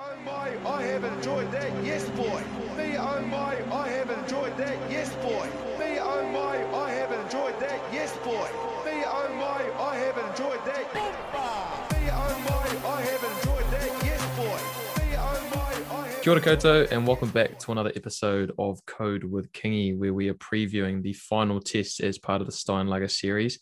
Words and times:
oh 0.00 0.16
my, 0.24 0.70
I 0.70 0.82
have 0.82 1.02
enjoyed 1.04 1.50
that, 1.50 1.84
yes 1.84 2.08
boy. 2.10 2.42
Me 2.76 2.96
oh 2.96 3.20
my, 3.22 3.56
I 3.72 3.88
have 3.88 4.10
enjoyed 4.10 4.56
that, 4.56 4.90
yes 4.90 5.12
boy. 5.16 5.46
Me 5.78 5.98
oh 5.98 6.22
my, 6.32 6.56
I 6.76 6.90
have 6.92 7.10
enjoyed 7.10 7.58
that, 7.58 7.80
yes 7.92 8.16
boy. 8.18 8.48
Me 8.84 9.02
oh 9.04 9.28
my, 9.34 9.62
I 9.82 9.96
have 9.96 10.18
enjoyed 10.18 10.64
that. 10.66 10.94
Me 10.94 12.10
oh 12.12 12.34
my, 12.48 12.88
I 12.88 13.00
have 13.02 13.24
enjoyed 13.24 13.70
that, 13.72 14.04
yes 14.04 14.22
boy. 14.36 14.58
Me 15.02 15.16
oh 15.16 15.50
my, 15.54 15.96
I 15.96 16.08
have 16.08 16.22
Kia 16.22 16.32
ora 16.32 16.42
koutou, 16.42 16.92
and 16.92 17.06
welcome 17.06 17.30
back 17.30 17.58
to 17.58 17.72
another 17.72 17.92
episode 17.96 18.52
of 18.58 18.84
Code 18.86 19.24
with 19.24 19.52
Kingy, 19.52 19.98
where 19.98 20.14
we 20.14 20.28
are 20.28 20.34
previewing 20.34 21.02
the 21.02 21.14
final 21.14 21.60
test 21.60 22.00
as 22.00 22.18
part 22.18 22.40
of 22.40 22.46
the 22.46 22.52
Steinlager 22.52 23.10
series, 23.10 23.58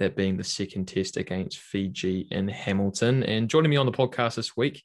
that 0.00 0.16
being 0.16 0.36
the 0.36 0.44
second 0.44 0.86
test 0.86 1.16
against 1.16 1.58
Fiji 1.58 2.26
in 2.32 2.48
Hamilton. 2.48 3.22
And 3.22 3.48
joining 3.48 3.70
me 3.70 3.76
on 3.76 3.86
the 3.86 3.92
podcast 3.92 4.34
this 4.34 4.56
week 4.56 4.82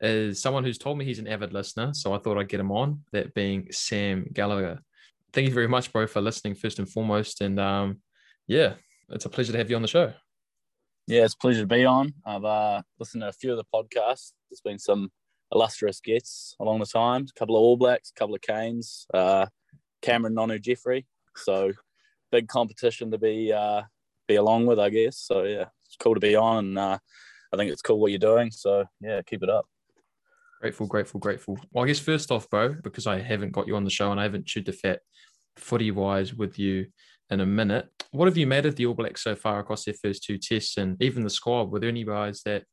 is 0.00 0.40
someone 0.40 0.64
who's 0.64 0.78
told 0.78 0.98
me 0.98 1.04
he's 1.04 1.18
an 1.18 1.28
avid 1.28 1.52
listener, 1.52 1.92
so 1.92 2.12
I 2.14 2.18
thought 2.18 2.38
I'd 2.38 2.48
get 2.48 2.60
him 2.60 2.72
on, 2.72 3.02
that 3.12 3.34
being 3.34 3.68
Sam 3.70 4.26
Gallagher. 4.32 4.80
Thank 5.32 5.48
you 5.48 5.54
very 5.54 5.68
much, 5.68 5.92
bro, 5.92 6.06
for 6.06 6.20
listening 6.20 6.54
first 6.54 6.78
and 6.78 6.88
foremost. 6.88 7.40
And 7.40 7.60
um, 7.60 8.00
yeah, 8.46 8.74
it's 9.10 9.26
a 9.26 9.28
pleasure 9.28 9.52
to 9.52 9.58
have 9.58 9.70
you 9.70 9.76
on 9.76 9.82
the 9.82 9.88
show. 9.88 10.12
Yeah, 11.06 11.24
it's 11.24 11.34
a 11.34 11.38
pleasure 11.38 11.60
to 11.60 11.66
be 11.66 11.84
on. 11.84 12.14
I've 12.24 12.44
uh, 12.44 12.82
listened 12.98 13.22
to 13.22 13.28
a 13.28 13.32
few 13.32 13.52
of 13.52 13.56
the 13.56 13.64
podcasts. 13.74 14.32
There's 14.48 14.60
been 14.64 14.78
some 14.78 15.10
illustrious 15.52 16.00
guests 16.00 16.54
along 16.60 16.80
the 16.80 16.86
time. 16.86 17.26
A 17.28 17.38
couple 17.38 17.56
of 17.56 17.62
All 17.62 17.76
Blacks, 17.76 18.12
a 18.14 18.18
couple 18.18 18.34
of 18.34 18.40
Canes, 18.40 19.06
uh, 19.12 19.46
Cameron 20.02 20.34
Nonu 20.34 20.60
Jeffrey. 20.60 21.06
So 21.36 21.72
big 22.30 22.48
competition 22.48 23.10
to 23.10 23.18
be 23.18 23.52
uh, 23.52 23.82
be 24.28 24.36
along 24.36 24.66
with, 24.66 24.78
I 24.78 24.90
guess. 24.90 25.18
So 25.18 25.42
yeah, 25.42 25.66
it's 25.86 25.96
cool 25.98 26.14
to 26.14 26.20
be 26.20 26.36
on, 26.36 26.58
and 26.58 26.78
uh, 26.78 26.98
I 27.52 27.56
think 27.56 27.70
it's 27.70 27.82
cool 27.82 27.98
what 27.98 28.12
you're 28.12 28.18
doing. 28.18 28.50
So 28.50 28.84
yeah, 29.00 29.20
keep 29.22 29.42
it 29.42 29.50
up. 29.50 29.66
Grateful, 30.60 30.86
grateful, 30.86 31.20
grateful. 31.20 31.58
Well, 31.72 31.84
I 31.84 31.86
guess 31.86 31.98
first 31.98 32.30
off, 32.30 32.50
bro, 32.50 32.74
because 32.82 33.06
I 33.06 33.20
haven't 33.20 33.52
got 33.52 33.66
you 33.66 33.76
on 33.76 33.84
the 33.84 33.90
show 33.90 34.10
and 34.10 34.20
I 34.20 34.24
haven't 34.24 34.46
chewed 34.46 34.66
the 34.66 34.72
fat 34.72 35.00
footy 35.56 35.90
wise 35.90 36.34
with 36.34 36.58
you 36.58 36.86
in 37.30 37.40
a 37.40 37.46
minute. 37.46 37.88
What 38.10 38.26
have 38.26 38.36
you 38.36 38.46
made 38.46 38.66
of 38.66 38.76
the 38.76 38.84
All 38.84 38.94
Blacks 38.94 39.22
so 39.22 39.34
far 39.34 39.60
across 39.60 39.84
their 39.84 39.94
first 39.94 40.22
two 40.22 40.36
tests 40.36 40.76
and 40.76 41.00
even 41.02 41.24
the 41.24 41.30
squad? 41.30 41.70
Were 41.70 41.80
there 41.80 41.88
any 41.88 42.04
guys 42.04 42.42
that 42.42 42.64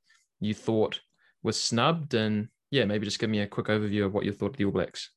you 0.42 0.54
thought 0.54 1.00
were 1.44 1.54
snubbed? 1.54 2.14
And 2.14 2.50
yeah, 2.72 2.84
maybe 2.84 3.06
just 3.06 3.20
give 3.20 3.30
me 3.30 3.40
a 3.40 3.48
quick 3.48 3.68
overview 3.68 4.06
of 4.06 4.14
what 4.14 4.26
you 4.26 4.34
thought 4.34 4.52
of 4.52 4.58
the 4.58 4.66
All 4.66 4.72
Blacks. 4.72 5.12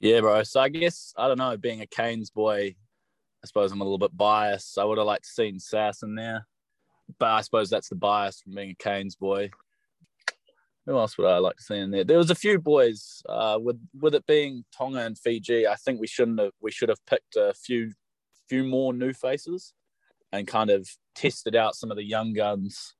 Yeah, 0.00 0.20
bro. 0.20 0.42
So 0.42 0.60
I 0.60 0.70
guess 0.70 1.12
I 1.18 1.28
don't 1.28 1.38
know. 1.38 1.56
Being 1.58 1.82
a 1.82 1.86
Canes 1.86 2.30
boy, 2.30 2.76
I 3.44 3.46
suppose 3.46 3.72
I'm 3.72 3.80
a 3.82 3.84
little 3.84 3.98
bit 3.98 4.16
biased. 4.16 4.78
I 4.78 4.84
would 4.84 4.96
have 4.96 5.06
liked 5.06 5.24
to 5.24 5.30
seen 5.30 5.58
Sass 5.58 6.02
in 6.02 6.14
there, 6.14 6.46
but 7.18 7.28
I 7.28 7.42
suppose 7.42 7.68
that's 7.68 7.90
the 7.90 7.94
bias 7.94 8.40
from 8.40 8.54
being 8.54 8.70
a 8.70 8.74
Canes 8.74 9.16
boy. 9.16 9.50
Who 10.86 10.96
else 10.98 11.18
would 11.18 11.26
I 11.26 11.38
like 11.38 11.56
to 11.56 11.62
see 11.62 11.78
in 11.78 11.90
there? 11.90 12.04
There 12.04 12.18
was 12.18 12.30
a 12.30 12.36
few 12.36 12.60
boys. 12.60 13.22
Uh, 13.28 13.58
with 13.60 13.80
with 14.00 14.14
it 14.14 14.24
being 14.26 14.64
Tonga 14.76 15.00
and 15.00 15.18
Fiji, 15.18 15.66
I 15.66 15.74
think 15.74 16.00
we 16.00 16.06
shouldn't 16.06 16.38
have. 16.38 16.52
We 16.60 16.70
should 16.70 16.88
have 16.88 17.04
picked 17.06 17.36
a 17.36 17.52
few 17.54 17.92
few 18.48 18.62
more 18.62 18.92
new 18.92 19.12
faces, 19.12 19.74
and 20.32 20.46
kind 20.46 20.70
of 20.70 20.88
tested 21.16 21.56
out 21.56 21.74
some 21.74 21.90
of 21.90 21.96
the 21.96 22.04
young 22.04 22.32
guns 22.32 22.94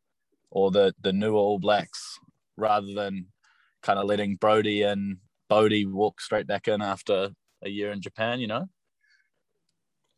or 0.51 0.73
the 0.73 0.95
the 1.01 1.13
new 1.13 1.35
All 1.35 1.61
Blacks, 1.61 2.19
rather 2.57 2.93
than 2.93 3.27
kind 3.83 4.01
of 4.01 4.07
letting 4.07 4.35
Brodie 4.35 4.83
and 4.83 5.19
Bodie 5.49 5.87
walk 5.87 6.21
straight 6.21 6.49
back 6.49 6.67
in 6.67 6.83
after 6.83 7.31
a 7.63 7.69
year 7.69 7.93
in 7.93 8.03
Japan. 8.03 8.41
You 8.41 8.49
know. 8.49 8.69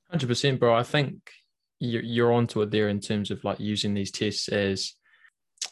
Hundred 0.09 0.29
percent, 0.29 0.59
bro. 0.59 0.75
I 0.75 0.85
think 0.85 1.33
you're 1.81 2.03
you're 2.03 2.33
onto 2.33 2.63
it 2.63 2.71
there 2.71 2.89
in 2.89 3.01
terms 3.01 3.31
of 3.31 3.45
like 3.45 3.61
using 3.61 3.93
these 3.93 4.11
tests 4.11 4.49
as 4.49 4.95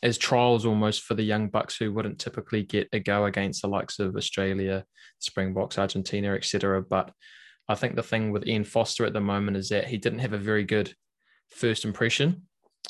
as 0.03 0.19
trials 0.19 0.67
almost 0.67 1.03
for 1.03 1.15
the 1.15 1.23
young 1.23 1.49
bucks 1.49 1.77
who 1.77 1.93
wouldn't 1.93 2.19
typically 2.19 2.63
get 2.63 2.89
a 2.93 3.01
go 3.01 3.25
against 3.25 3.63
the 3.63 3.69
likes 3.69 3.99
of 3.99 4.17
Australia, 4.17 4.85
Springboks, 5.19 5.79
Argentina, 5.79 6.35
etc. 6.35 6.83
But 6.83 7.13
I 7.69 7.75
think 7.75 7.97
the 7.97 8.03
thing 8.03 8.31
with 8.31 8.47
Ian 8.47 8.65
Foster 8.65 9.05
at 9.05 9.13
the 9.13 9.21
moment 9.21 9.57
is 9.57 9.69
that 9.71 9.87
he 9.87 9.97
didn't 9.97 10.21
have 10.21 10.33
a 10.33 10.39
very 10.39 10.65
good 10.65 10.95
first 11.51 11.85
impression 11.85 12.43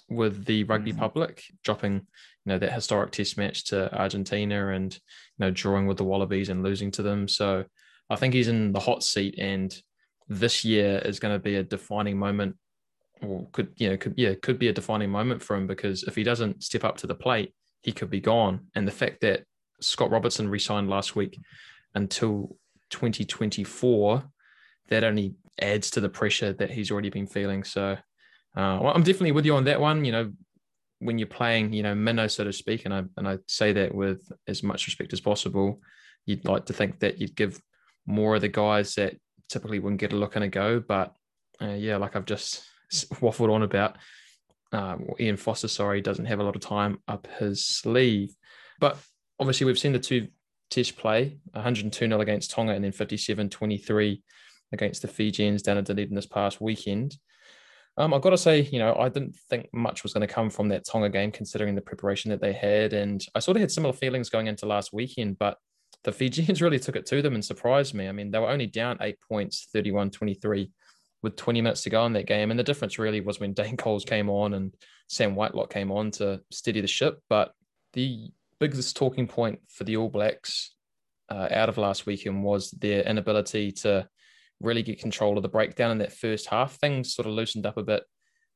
with 0.09 0.45
the 0.45 0.65
rugby 0.65 0.93
Mhm. 0.93 0.99
public, 0.99 1.45
dropping 1.65 1.95
you 1.95 2.53
know 2.53 2.59
that 2.59 2.73
historic 2.73 3.11
test 3.11 3.37
match 3.37 3.65
to 3.65 3.93
Argentina 3.99 4.69
and 4.69 4.95
you 4.95 5.01
know 5.39 5.51
drawing 5.51 5.87
with 5.87 5.97
the 5.97 6.05
Wallabies 6.05 6.49
and 6.49 6.63
losing 6.63 6.91
to 6.93 7.03
them. 7.03 7.29
So 7.29 7.65
I 8.09 8.17
think 8.17 8.35
he's 8.35 8.49
in 8.49 8.73
the 8.73 8.81
hot 8.81 9.03
seat, 9.03 9.37
and 9.39 9.75
this 10.29 10.65
year 10.65 10.99
is 11.05 11.19
going 11.21 11.35
to 11.35 11.43
be 11.43 11.57
a 11.57 11.63
defining 11.63 12.19
moment 12.19 12.57
or 13.23 13.47
could 13.53 13.73
you 13.77 13.89
know 13.89 13.97
could 13.97 14.15
yeah 14.17 14.35
could 14.43 14.59
be 14.59 14.69
a 14.69 14.73
defining 14.73 15.11
moment 15.11 15.43
for 15.43 15.57
him 15.57 15.67
because 15.67 16.03
if 16.03 16.15
he 16.15 16.23
doesn't 16.23 16.63
step 16.63 16.85
up 16.85 16.97
to 16.99 17.07
the 17.07 17.15
plate, 17.15 17.55
he 17.83 17.93
could 17.93 18.11
be 18.11 18.21
gone. 18.21 18.67
And 18.75 18.87
the 18.87 18.93
fact 18.93 19.21
that 19.23 19.45
Scott 19.81 20.11
Robertson 20.11 20.49
resigned 20.49 20.89
last 20.89 21.17
week 21.17 21.39
until 21.95 22.57
2024, 22.91 24.23
that 24.89 25.05
only 25.05 25.35
adds 25.61 25.91
to 25.91 26.01
the 26.01 26.09
pressure 26.09 26.53
that 26.53 26.71
he's 26.71 26.91
already 26.91 27.11
been 27.11 27.27
feeling. 27.27 27.65
So 27.65 27.97
uh, 28.57 28.79
well, 28.81 28.93
I'm 28.95 29.03
definitely 29.03 29.33
with 29.33 29.45
you 29.45 29.55
on 29.55 29.65
that 29.65 29.81
one. 29.81 30.05
You 30.05 30.13
know, 30.13 30.33
when 31.01 31.19
you're 31.19 31.29
playing, 31.29 31.73
you 31.73 31.83
know, 31.83 31.95
minnow, 31.95 32.27
so 32.27 32.45
to 32.45 32.53
speak, 32.53 32.85
and 32.85 32.95
I 32.95 33.05
and 33.17 33.29
I 33.29 33.39
say 33.47 33.73
that 33.73 33.95
with 33.95 34.31
as 34.47 34.63
much 34.63 34.87
respect 34.87 35.13
as 35.13 35.21
possible. 35.21 35.81
You'd 36.25 36.45
like 36.45 36.67
to 36.67 36.73
think 36.73 36.99
that 37.01 37.19
you'd 37.19 37.37
give 37.37 37.61
more 38.07 38.35
of 38.35 38.41
the 38.41 38.49
guys 38.49 38.95
that 38.97 39.15
typically 39.49 39.79
wouldn't 39.79 40.01
get 40.01 40.13
a 40.13 40.17
look 40.17 40.35
and 40.35 40.45
a 40.45 40.49
go, 40.49 40.81
but 40.81 41.15
uh, 41.63 41.75
yeah, 41.75 41.99
like 41.99 42.17
I've 42.17 42.25
just 42.25 42.65
waffled 42.93 43.53
on 43.53 43.63
about. 43.63 43.97
Well, 44.73 45.17
Ian 45.19 45.37
Foster, 45.37 45.69
sorry, 45.69 46.01
doesn't 46.01 46.27
have 46.27 46.41
a 46.41 46.45
lot 46.45 46.57
of 46.57 46.63
time 46.63 46.99
up 47.09 47.27
his 47.39 47.65
sleeve. 47.65 48.35
But 48.79 48.99
obviously, 49.39 49.67
we've 49.67 49.79
seen 49.79 49.93
the 49.93 49.99
two 49.99 50.29
test 50.71 50.97
play 50.97 51.39
102 51.53 52.09
0 52.09 52.21
against 52.21 52.51
Tonga 52.51 52.73
and 52.73 52.85
then 52.85 52.93
57 52.93 53.49
23 53.49 54.23
against 54.73 55.03
the 55.03 55.09
Fijians 55.09 55.63
down 55.63 55.79
at 55.79 55.85
Dunedin 55.85 56.15
this 56.15 56.27
past 56.27 56.61
weekend. 56.61 57.17
Um, 57.99 58.13
I've 58.13 58.21
got 58.21 58.31
to 58.31 58.39
say, 58.39 58.61
you 58.61 58.79
know, 58.79 58.95
I 58.95 59.09
didn't 59.09 59.37
think 59.49 59.69
much 59.73 60.03
was 60.03 60.13
going 60.13 60.27
to 60.27 60.33
come 60.33 60.51
from 60.51 60.69
that 60.69 60.85
Tonga 60.85 61.09
game, 61.09 61.31
considering 61.31 61.75
the 61.75 61.81
preparation 61.81 62.31
that 62.31 62.43
they 62.43 62.53
had. 62.53 62.93
And 62.93 63.25
I 63.35 63.39
sort 63.39 63.57
of 63.57 63.63
had 63.63 63.71
similar 63.71 63.95
feelings 63.95 64.29
going 64.29 64.49
into 64.49 64.67
last 64.67 64.93
weekend, 64.93 65.39
but 65.39 65.57
the 66.05 66.13
Fijians 66.13 66.61
really 66.63 66.79
took 66.79 66.97
it 66.97 67.07
to 67.07 67.23
them 67.23 67.35
and 67.35 67.45
surprised 67.45 67.95
me. 67.95 68.09
I 68.09 68.13
mean, 68.13 68.31
they 68.31 68.39
were 68.39 68.51
only 68.51 68.67
down 68.67 68.99
eight 69.01 69.17
points, 69.27 69.69
31 69.73 70.11
23 70.11 70.71
with 71.23 71.37
20 71.37 71.61
minutes 71.61 71.83
to 71.83 71.91
go 71.91 72.05
in 72.07 72.13
that 72.15 72.27
game. 72.27 72.51
And 72.51 72.59
the 72.59 72.65
difference 72.65 72.99
really 72.99 73.21
was 73.21 73.41
when 73.41 73.53
Dane 73.55 73.77
Coles 73.77 74.05
came 74.05 74.29
on 74.29 74.55
and 74.55 74.75
Sam 75.09 75.35
Whitelock 75.35 75.73
came 75.73 75.91
on 75.91 76.11
to 76.13 76.41
steady 76.51 76.81
the 76.81 76.87
ship. 76.87 77.21
But 77.29 77.53
the 77.93 78.31
biggest 78.61 78.97
talking 78.97 79.27
point 79.27 79.61
for 79.69 79.85
the 79.85 79.97
All 79.97 80.09
Blacks 80.09 80.75
uh, 81.29 81.49
out 81.51 81.69
of 81.69 81.79
last 81.79 82.07
weekend 82.07 82.43
was 82.43 82.71
their 82.71 83.03
inability 83.03 83.73
to 83.73 84.09
really 84.61 84.83
get 84.83 85.01
control 85.01 85.37
of 85.37 85.43
the 85.43 85.49
breakdown 85.49 85.91
in 85.91 85.99
that 85.99 86.13
first 86.13 86.47
half. 86.47 86.75
Things 86.75 87.15
sort 87.15 87.27
of 87.27 87.35
loosened 87.35 87.67
up 87.67 87.77
a 87.77 87.83
bit 87.83 88.05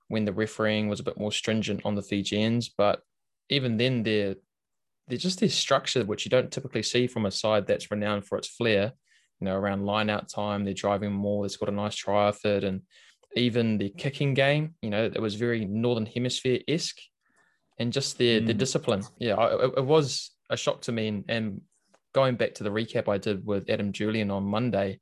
when 0.08 0.24
the 0.24 0.32
refereeing 0.32 0.88
was 0.88 1.00
a 1.00 1.04
bit 1.04 1.18
more 1.18 1.32
stringent 1.32 1.82
on 1.84 1.94
the 1.94 2.02
Fijians. 2.02 2.68
But 2.68 3.00
even 3.48 3.76
then, 3.76 4.02
they're, 4.02 4.36
they're 5.08 5.18
just 5.18 5.40
their 5.40 5.48
structure, 5.48 6.04
which 6.04 6.24
you 6.24 6.30
don't 6.30 6.50
typically 6.50 6.82
see 6.82 7.06
from 7.06 7.26
a 7.26 7.30
side 7.30 7.66
that's 7.66 7.90
renowned 7.90 8.26
for 8.26 8.38
its 8.38 8.48
flair 8.48 8.92
you 9.40 9.46
know, 9.46 9.56
around 9.56 9.86
line 9.86 10.10
out 10.10 10.28
time, 10.28 10.64
they're 10.64 10.74
driving 10.74 11.12
more. 11.12 11.46
They've 11.46 11.58
got 11.58 11.68
a 11.68 11.72
nice 11.72 11.96
try 11.96 12.28
effort. 12.28 12.62
And 12.64 12.82
even 13.36 13.78
the 13.78 13.90
kicking 13.90 14.34
game, 14.34 14.74
you 14.82 14.90
know, 14.90 15.04
it 15.04 15.20
was 15.20 15.34
very 15.34 15.64
Northern 15.64 16.06
Hemisphere 16.06 16.60
esque 16.68 16.98
and 17.78 17.92
just 17.92 18.18
their, 18.18 18.40
their 18.40 18.54
Mm. 18.54 18.58
discipline. 18.58 19.02
Yeah, 19.18 19.36
it, 19.54 19.72
it 19.78 19.84
was 19.84 20.30
a 20.50 20.56
shock 20.56 20.82
to 20.82 20.92
me. 20.92 21.08
And, 21.08 21.24
and 21.28 21.60
going 22.12 22.36
back 22.36 22.54
to 22.54 22.64
the 22.64 22.70
recap 22.70 23.08
I 23.08 23.18
did 23.18 23.46
with 23.46 23.70
Adam 23.70 23.92
Julian 23.92 24.30
on 24.30 24.44
Monday, 24.44 25.00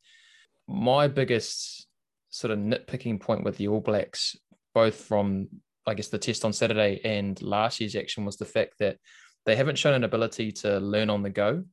my 0.69 1.09
biggest 1.09 1.87
sort 2.31 2.51
of 2.53 2.59
nitpicking 2.59 3.21
point 3.21 3.43
with 3.45 3.57
the 3.57 3.69
All 3.69 3.81
Blacks, 3.81 4.37
both 4.75 4.95
from, 4.95 5.49
I 5.87 5.95
guess, 5.95 6.09
the 6.09 6.19
test 6.19 6.45
on 6.45 6.53
Saturday 6.53 7.01
and 7.03 7.41
last 7.43 7.81
year's 7.81 7.97
action, 7.97 8.25
was 8.27 8.37
the 8.37 8.45
fact 8.45 8.75
that 8.79 8.99
they 9.47 9.57
haven't 9.57 9.79
shown 9.79 9.95
an 9.95 10.05
ability 10.05 10.53
to 10.53 10.79
learn 10.79 11.09
on 11.09 11.23
the 11.23 11.31
go 11.31 11.65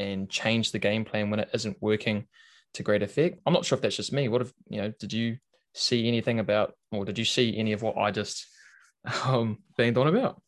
and 0.00 0.30
change 0.30 0.72
the 0.72 0.78
game 0.78 1.04
plan 1.04 1.30
when 1.30 1.40
it 1.40 1.50
isn't 1.52 1.76
working 1.80 2.26
to 2.74 2.82
great 2.82 3.02
effect. 3.02 3.40
I'm 3.46 3.52
not 3.52 3.64
sure 3.64 3.76
if 3.76 3.82
that's 3.82 3.96
just 3.96 4.12
me. 4.12 4.28
What 4.28 4.42
if 4.42 4.52
you 4.68 4.80
know? 4.80 4.92
Did 4.98 5.12
you 5.12 5.36
see 5.74 6.08
anything 6.08 6.40
about, 6.40 6.74
or 6.90 7.04
did 7.04 7.18
you 7.18 7.24
see 7.24 7.56
any 7.56 7.72
of 7.72 7.82
what 7.82 7.96
I 7.96 8.10
just 8.10 8.46
um 9.24 9.58
banged 9.76 9.98
on 9.98 10.08
about? 10.08 10.40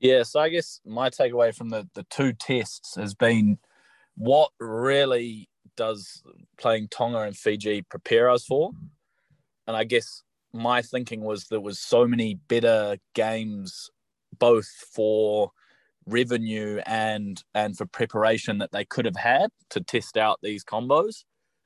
Yeah, 0.00 0.24
so 0.24 0.40
I 0.40 0.50
guess 0.50 0.80
my 0.84 1.08
takeaway 1.08 1.54
from 1.54 1.70
the, 1.70 1.88
the 1.94 2.04
two 2.10 2.34
tests 2.34 2.96
has 2.96 3.14
been 3.14 3.58
what 4.16 4.50
really 4.60 5.48
does 5.76 6.22
playing 6.58 6.88
Tonga 6.88 7.20
and 7.20 7.36
Fiji 7.36 7.82
prepare 7.82 8.28
us 8.28 8.44
for? 8.44 8.72
And 9.66 9.76
I 9.76 9.84
guess 9.84 10.22
my 10.52 10.82
thinking 10.82 11.22
was 11.22 11.46
there 11.46 11.60
was 11.60 11.78
so 11.78 12.06
many 12.06 12.34
better 12.34 12.98
games 13.14 13.90
both 14.38 14.68
for 14.94 15.52
revenue 16.06 16.80
and 16.86 17.42
and 17.54 17.76
for 17.76 17.86
preparation 17.86 18.58
that 18.58 18.72
they 18.72 18.84
could 18.84 19.04
have 19.04 19.16
had 19.16 19.50
to 19.70 19.80
test 19.80 20.16
out 20.16 20.38
these 20.42 20.64
combos. 20.64 21.24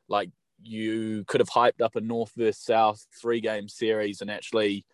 Like 0.08 0.30
you 0.62 1.24
could 1.26 1.40
have 1.40 1.50
hyped 1.50 1.80
up 1.82 1.96
a 1.96 2.00
North 2.00 2.32
versus 2.36 2.62
South 2.62 3.06
three 3.20 3.40
game 3.40 3.68
series 3.68 4.20
and 4.20 4.30
actually 4.30 4.84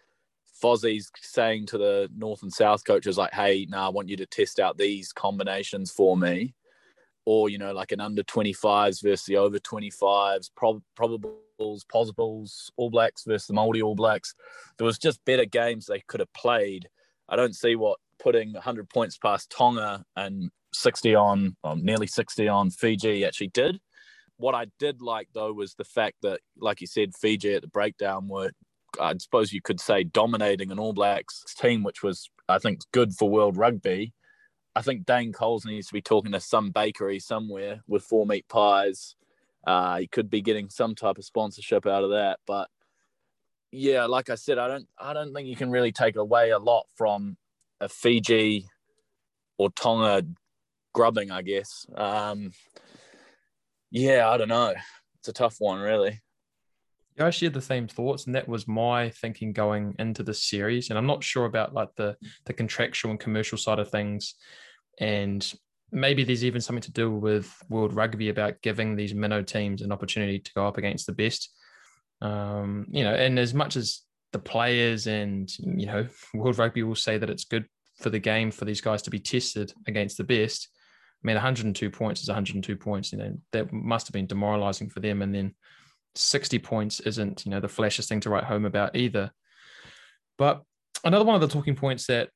Fozzie's 0.62 1.10
saying 1.20 1.66
to 1.66 1.78
the 1.78 2.08
North 2.16 2.42
and 2.42 2.52
South 2.52 2.84
coaches 2.84 3.18
like, 3.18 3.32
"Hey, 3.34 3.66
now 3.68 3.78
nah, 3.78 3.86
I 3.86 3.90
want 3.90 4.08
you 4.08 4.16
to 4.16 4.26
test 4.26 4.58
out 4.58 4.78
these 4.78 5.12
combinations 5.12 5.90
for 5.90 6.16
me," 6.16 6.54
or 7.24 7.48
you 7.50 7.58
know, 7.58 7.72
like 7.72 7.92
an 7.92 8.00
under 8.00 8.22
25s 8.22 9.02
versus 9.02 9.26
the 9.26 9.36
over 9.36 9.58
25s, 9.58 10.50
prob- 10.56 10.82
probables, 10.98 11.86
possibles, 11.88 12.70
All 12.76 12.90
Blacks 12.90 13.24
versus 13.24 13.48
the 13.48 13.54
Māori 13.54 13.82
All 13.82 13.94
Blacks. 13.94 14.34
There 14.78 14.86
was 14.86 14.98
just 14.98 15.24
better 15.26 15.44
games 15.44 15.86
they 15.86 16.00
could 16.06 16.20
have 16.20 16.32
played. 16.32 16.88
I 17.28 17.36
don't 17.36 17.54
see 17.54 17.76
what 17.76 17.98
putting 18.18 18.52
100 18.52 18.88
points 18.88 19.18
past 19.18 19.50
Tonga 19.50 20.04
and 20.16 20.50
60 20.72 21.14
on, 21.14 21.56
well, 21.62 21.76
nearly 21.76 22.06
60 22.06 22.48
on 22.48 22.70
Fiji 22.70 23.24
actually 23.24 23.48
did. 23.48 23.78
What 24.36 24.54
I 24.54 24.66
did 24.78 25.00
like 25.00 25.28
though 25.34 25.52
was 25.52 25.74
the 25.74 25.84
fact 25.84 26.16
that, 26.22 26.40
like 26.58 26.80
you 26.80 26.86
said, 26.86 27.14
Fiji 27.14 27.54
at 27.54 27.62
the 27.62 27.68
breakdown 27.68 28.28
were, 28.28 28.50
I 29.00 29.14
suppose 29.18 29.52
you 29.52 29.62
could 29.62 29.80
say, 29.80 30.04
dominating 30.04 30.70
an 30.70 30.78
All 30.78 30.92
Blacks 30.92 31.44
team, 31.58 31.82
which 31.82 32.02
was, 32.02 32.30
I 32.48 32.58
think, 32.58 32.80
good 32.92 33.14
for 33.14 33.28
world 33.28 33.56
rugby. 33.56 34.12
I 34.74 34.82
think 34.82 35.06
Dane 35.06 35.32
Coles 35.32 35.64
needs 35.64 35.86
to 35.86 35.94
be 35.94 36.02
talking 36.02 36.32
to 36.32 36.40
some 36.40 36.70
bakery 36.70 37.18
somewhere 37.18 37.80
with 37.86 38.04
four 38.04 38.26
meat 38.26 38.46
pies. 38.48 39.16
Uh, 39.66 39.98
he 39.98 40.06
could 40.06 40.28
be 40.28 40.42
getting 40.42 40.68
some 40.68 40.94
type 40.94 41.18
of 41.18 41.24
sponsorship 41.24 41.86
out 41.86 42.04
of 42.04 42.10
that, 42.10 42.38
but 42.46 42.68
yeah, 43.72 44.04
like 44.04 44.30
I 44.30 44.36
said, 44.36 44.58
I 44.58 44.68
don't, 44.68 44.86
I 44.98 45.12
don't 45.12 45.34
think 45.34 45.48
you 45.48 45.56
can 45.56 45.70
really 45.70 45.92
take 45.92 46.16
away 46.16 46.50
a 46.50 46.58
lot 46.58 46.86
from 46.94 47.36
a 47.80 47.88
Fiji 47.88 48.66
or 49.58 49.70
Tonga 49.70 50.26
grubbing, 50.94 51.30
I 51.30 51.42
guess. 51.42 51.86
Um, 51.94 52.52
yeah, 53.90 54.28
I 54.28 54.36
don't 54.36 54.48
know. 54.48 54.74
It's 55.18 55.28
a 55.28 55.32
tough 55.32 55.56
one, 55.58 55.80
really. 55.80 56.20
Yeah, 57.16 57.26
I 57.26 57.30
shared 57.30 57.54
the 57.54 57.62
same 57.62 57.88
thoughts, 57.88 58.26
and 58.26 58.34
that 58.34 58.48
was 58.48 58.68
my 58.68 59.08
thinking 59.10 59.52
going 59.52 59.94
into 59.98 60.22
this 60.22 60.42
series. 60.42 60.90
And 60.90 60.98
I'm 60.98 61.06
not 61.06 61.24
sure 61.24 61.46
about 61.46 61.72
like 61.72 61.88
the 61.96 62.16
the 62.44 62.52
contractual 62.52 63.10
and 63.10 63.20
commercial 63.20 63.56
side 63.56 63.78
of 63.78 63.90
things, 63.90 64.34
and 65.00 65.50
maybe 65.92 66.24
there's 66.24 66.44
even 66.44 66.60
something 66.60 66.82
to 66.82 66.92
do 66.92 67.10
with 67.10 67.54
World 67.68 67.94
Rugby 67.94 68.28
about 68.28 68.60
giving 68.60 68.96
these 68.96 69.14
minnow 69.14 69.42
teams 69.42 69.82
an 69.82 69.92
opportunity 69.92 70.38
to 70.38 70.52
go 70.54 70.66
up 70.66 70.76
against 70.76 71.06
the 71.06 71.12
best. 71.12 71.50
Um, 72.20 72.86
you 72.90 73.04
know, 73.04 73.14
and 73.14 73.38
as 73.38 73.54
much 73.54 73.76
as 73.76 74.02
the 74.32 74.38
players 74.38 75.06
and 75.06 75.50
you 75.58 75.86
know 75.86 76.06
World 76.34 76.58
Rugby 76.58 76.82
will 76.82 76.94
say 76.94 77.18
that 77.18 77.30
it's 77.30 77.44
good 77.44 77.66
for 77.98 78.10
the 78.10 78.18
game 78.18 78.50
for 78.50 78.64
these 78.64 78.80
guys 78.80 79.02
to 79.02 79.10
be 79.10 79.18
tested 79.18 79.72
against 79.86 80.18
the 80.18 80.24
best. 80.24 80.68
I 81.24 81.26
mean, 81.26 81.36
102 81.36 81.90
points 81.90 82.22
is 82.22 82.28
102 82.28 82.76
points. 82.76 83.12
You 83.12 83.18
know 83.18 83.36
that 83.52 83.72
must 83.72 84.06
have 84.06 84.12
been 84.12 84.26
demoralising 84.26 84.90
for 84.90 85.00
them. 85.00 85.22
And 85.22 85.34
then 85.34 85.54
60 86.14 86.58
points 86.58 87.00
isn't 87.00 87.44
you 87.44 87.50
know 87.50 87.60
the 87.60 87.68
flashiest 87.68 88.08
thing 88.08 88.20
to 88.20 88.30
write 88.30 88.44
home 88.44 88.64
about 88.64 88.96
either. 88.96 89.30
But 90.38 90.62
another 91.04 91.24
one 91.24 91.34
of 91.34 91.40
the 91.40 91.48
talking 91.48 91.76
points 91.76 92.06
that 92.06 92.28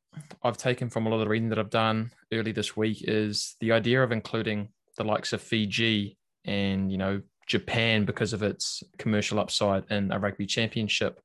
I've 0.43 0.57
taken 0.57 0.89
from 0.89 1.07
a 1.07 1.11
lot 1.11 1.17
of 1.17 1.21
the 1.21 1.29
reading 1.29 1.51
that 1.51 1.59
I've 1.59 1.71
done 1.71 2.11
early 2.33 2.53
this 2.53 2.77
week 2.77 3.05
is 3.07 3.57
the 3.61 3.73
idea 3.73 4.03
of 4.03 4.13
including 4.13 4.71
the 4.97 5.05
likes 5.05 5.33
of 5.33 5.43
Fiji 5.43 6.17
and 6.45 6.91
you 6.91 6.99
know 6.99 7.21
Japan 7.47 8.05
because 8.05 8.33
of 8.33 8.43
its 8.43 8.83
commercial 8.99 9.39
upside 9.39 9.85
in 9.91 10.11
a 10.13 10.19
rugby 10.19 10.47
championship 10.47 11.21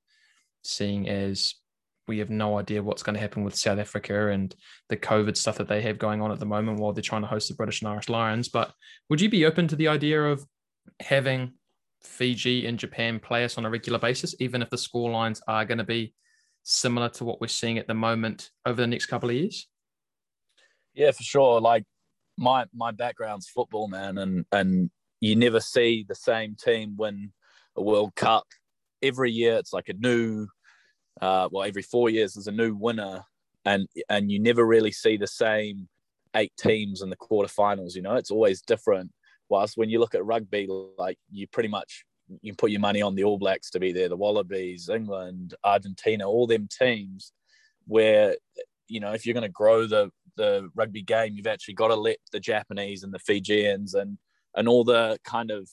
seeing 0.66 1.08
as 1.10 1.56
we 2.08 2.20
have 2.20 2.30
no 2.30 2.60
idea 2.60 2.84
what's 2.84 3.04
going 3.04 3.16
to 3.16 3.20
happen 3.20 3.44
with 3.44 3.56
South 3.56 3.80
Africa 3.80 4.30
and 4.30 4.56
the 4.90 4.98
COVID 4.98 5.36
stuff 5.36 5.58
that 5.58 5.68
they 5.68 5.82
have 5.82 5.98
going 5.98 6.22
on 6.22 6.32
at 6.32 6.40
the 6.40 6.46
moment 6.46 6.80
while 6.80 6.94
they're 6.94 7.02
trying 7.02 7.24
to 7.24 7.28
host 7.28 7.48
the 7.48 7.56
British 7.56 7.82
and 7.82 7.90
Irish 7.90 8.10
Lions. 8.10 8.48
But 8.48 8.74
would 9.10 9.22
you 9.22 9.30
be 9.30 9.46
open 9.46 9.68
to 9.70 9.76
the 9.76 9.88
idea 9.88 10.22
of 10.24 10.46
having 11.00 11.54
Fiji 12.04 12.68
and 12.68 12.78
Japan 12.78 13.20
play 13.20 13.44
us 13.44 13.58
on 13.58 13.66
a 13.66 13.70
regular 13.70 14.00
basis, 14.00 14.36
even 14.40 14.62
if 14.62 14.70
the 14.70 14.78
score 14.78 15.10
lines 15.10 15.42
are 15.48 15.66
going 15.66 15.80
to 15.80 15.84
be 15.84 16.14
similar 16.64 17.10
to 17.10 17.24
what 17.24 17.42
we're 17.42 17.48
seeing 17.48 17.78
at 17.78 17.88
the 17.88 17.94
moment 17.94 18.52
over 18.66 18.82
the 18.82 18.88
next 18.88 19.08
couple 19.08 19.30
of 19.30 19.36
years? 19.36 19.68
Yeah, 20.94 21.12
for 21.12 21.24
sure. 21.24 21.60
Like 21.60 21.86
my 22.38 22.66
my 22.74 22.92
background's 22.92 23.48
football, 23.48 23.88
man, 23.88 24.18
and 24.18 24.46
and 24.52 24.90
you 25.22 25.36
never 25.36 25.60
see 25.60 26.06
the 26.08 26.16
same 26.16 26.56
team 26.56 26.96
win 26.98 27.32
a 27.76 27.82
World 27.82 28.16
Cup 28.16 28.46
every 29.02 29.32
year. 29.32 29.58
It's 29.58 29.74
like 29.74 29.90
a 29.90 29.94
new 29.94 30.48
uh, 31.22 31.50
well, 31.52 31.64
every 31.64 31.82
four 31.82 32.10
years 32.10 32.34
there's 32.34 32.48
a 32.48 32.52
new 32.52 32.76
winner, 32.76 33.24
and 33.66 33.88
and 34.10 34.32
you 34.32 34.40
never 34.40 34.66
really 34.66 34.92
see 34.92 35.18
the 35.18 35.28
same 35.28 35.88
eight 36.36 36.54
teams 36.58 37.02
in 37.02 37.10
the 37.10 37.16
quarterfinals. 37.16 37.96
You 37.96 38.02
know, 38.02 38.16
it's 38.16 38.32
always 38.32 38.62
different. 38.62 39.12
Whilst 39.50 39.78
when 39.78 39.90
you 39.90 40.00
look 40.00 40.16
at 40.16 40.26
rugby, 40.26 40.68
like 40.98 41.18
you 41.32 41.48
pretty 41.48 41.70
much 41.70 42.06
you 42.42 42.54
put 42.54 42.72
your 42.72 42.82
money 42.82 43.02
on 43.02 43.16
the 43.16 43.24
All 43.24 43.38
Blacks 43.38 43.70
to 43.72 43.80
be 43.80 43.92
there, 43.92 44.10
the 44.10 44.18
Wallabies, 44.18 44.90
England, 44.90 45.54
Argentina, 45.64 46.28
all 46.28 46.48
them 46.48 46.68
teams 46.68 47.32
where 47.88 48.36
you 48.88 49.00
know 49.00 49.14
if 49.14 49.26
you're 49.26 49.34
going 49.34 49.44
to 49.44 49.50
grow 49.50 49.88
the 49.88 50.10
the 50.38 50.70
rugby 50.76 51.02
game, 51.02 51.34
you've 51.34 51.48
actually 51.48 51.76
got 51.76 51.88
to 51.90 51.96
let 51.96 52.18
the 52.32 52.40
Japanese 52.40 53.04
and 53.04 53.14
the 53.14 53.20
Fijians 53.20 53.94
and 53.94 54.18
and 54.56 54.68
all 54.68 54.84
the 54.84 55.18
kind 55.24 55.52
of 55.52 55.70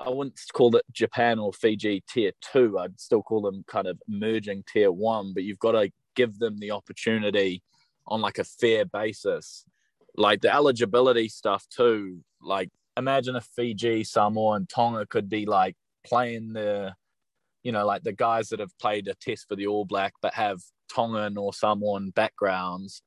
I 0.00 0.10
wouldn't 0.10 0.40
call 0.52 0.74
it 0.76 0.84
Japan 0.92 1.38
or 1.38 1.52
Fiji 1.52 2.02
tier 2.08 2.32
two. 2.40 2.78
I'd 2.78 3.00
still 3.00 3.22
call 3.22 3.42
them 3.42 3.64
kind 3.66 3.86
of 3.86 4.00
merging 4.06 4.64
tier 4.70 4.92
one, 4.92 5.32
but 5.34 5.42
you've 5.42 5.58
got 5.58 5.72
to 5.72 5.90
give 6.14 6.38
them 6.38 6.58
the 6.58 6.70
opportunity 6.70 7.62
on 8.06 8.20
like 8.20 8.38
a 8.38 8.44
fair 8.44 8.84
basis. 8.84 9.64
Like 10.16 10.40
the 10.40 10.54
eligibility 10.54 11.28
stuff 11.28 11.66
too. 11.68 12.20
Like 12.40 12.70
imagine 12.96 13.36
if 13.36 13.44
Fiji, 13.56 14.04
Samoa, 14.04 14.56
and 14.56 14.68
Tonga 14.68 15.06
could 15.06 15.28
be 15.28 15.46
like 15.46 15.76
playing 16.06 16.52
the, 16.52 16.94
you 17.62 17.72
know, 17.72 17.86
like 17.86 18.02
the 18.02 18.12
guys 18.12 18.48
that 18.48 18.60
have 18.60 18.76
played 18.78 19.08
a 19.08 19.14
test 19.14 19.46
for 19.48 19.56
the 19.56 19.66
All 19.66 19.84
Black 19.84 20.14
but 20.22 20.34
have 20.34 20.60
Tongan 20.92 21.36
or 21.36 21.52
Samoan 21.52 22.10
backgrounds 22.10 23.02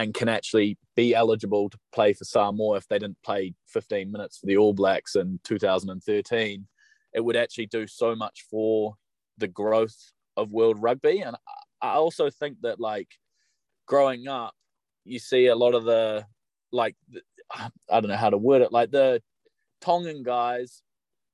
and 0.00 0.14
can 0.14 0.30
actually 0.30 0.78
be 0.96 1.14
eligible 1.14 1.68
to 1.68 1.78
play 1.92 2.14
for 2.14 2.24
Samoa 2.24 2.78
if 2.78 2.88
they 2.88 2.98
didn't 2.98 3.22
play 3.22 3.52
15 3.66 4.10
minutes 4.10 4.38
for 4.38 4.46
the 4.46 4.56
All 4.56 4.72
Blacks 4.72 5.14
in 5.14 5.38
2013, 5.44 6.66
it 7.12 7.20
would 7.20 7.36
actually 7.36 7.66
do 7.66 7.86
so 7.86 8.14
much 8.14 8.46
for 8.50 8.94
the 9.36 9.46
growth 9.46 10.12
of 10.38 10.52
world 10.52 10.80
rugby. 10.80 11.20
And 11.20 11.36
I 11.82 11.92
also 11.96 12.30
think 12.30 12.62
that, 12.62 12.80
like, 12.80 13.08
growing 13.86 14.26
up, 14.26 14.54
you 15.04 15.18
see 15.18 15.48
a 15.48 15.54
lot 15.54 15.74
of 15.74 15.84
the, 15.84 16.24
like, 16.72 16.96
I 17.52 17.68
don't 17.90 18.08
know 18.08 18.16
how 18.16 18.30
to 18.30 18.38
word 18.38 18.62
it, 18.62 18.72
like 18.72 18.90
the 18.90 19.20
Tongan 19.82 20.22
guys. 20.22 20.82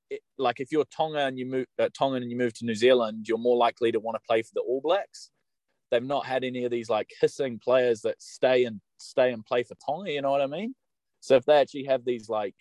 It, 0.09 0.21
like 0.37 0.59
if 0.59 0.73
you're 0.73 0.85
Tonga 0.85 1.19
and 1.19 1.39
you 1.39 1.45
move 1.45 1.67
uh, 1.79 1.87
Tongan 1.97 2.21
and 2.21 2.31
you 2.31 2.37
move 2.37 2.53
to 2.55 2.65
New 2.65 2.75
Zealand, 2.75 3.27
you're 3.29 3.37
more 3.37 3.55
likely 3.55 3.93
to 3.93 3.99
want 4.01 4.15
to 4.15 4.27
play 4.27 4.41
for 4.41 4.51
the 4.55 4.61
All 4.61 4.81
Blacks 4.81 5.31
they've 5.91 6.03
not 6.03 6.25
had 6.25 6.43
any 6.43 6.65
of 6.65 6.71
these 6.71 6.89
like 6.89 7.09
hissing 7.21 7.59
players 7.59 8.01
that 8.01 8.21
stay 8.21 8.65
and 8.65 8.81
stay 8.97 9.31
and 9.31 9.45
play 9.45 9.63
for 9.63 9.75
Tonga. 9.85 10.11
You 10.11 10.21
know 10.21 10.31
what 10.31 10.41
I 10.41 10.47
mean? 10.47 10.73
So 11.19 11.35
if 11.35 11.45
they 11.45 11.57
actually 11.57 11.85
have 11.85 12.05
these 12.05 12.29
like, 12.29 12.55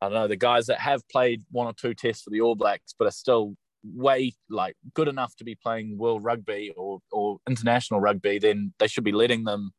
I 0.00 0.06
don't 0.06 0.14
know, 0.14 0.28
the 0.28 0.36
guys 0.36 0.66
that 0.66 0.80
have 0.80 1.06
played 1.08 1.42
one 1.50 1.66
or 1.66 1.72
two 1.72 1.94
tests 1.94 2.22
for 2.22 2.30
the 2.30 2.40
All 2.40 2.54
Blacks, 2.54 2.94
but 2.98 3.06
are 3.06 3.12
still 3.12 3.54
way 3.84 4.32
like 4.48 4.76
good 4.94 5.08
enough 5.08 5.34
to 5.36 5.44
be 5.44 5.56
playing 5.56 5.98
world 5.98 6.22
rugby 6.24 6.72
or 6.76 7.00
or 7.10 7.38
international 7.48 8.00
rugby, 8.00 8.38
then 8.38 8.72
they 8.78 8.86
should 8.86 9.04
be 9.04 9.12
letting 9.12 9.44
them 9.44 9.72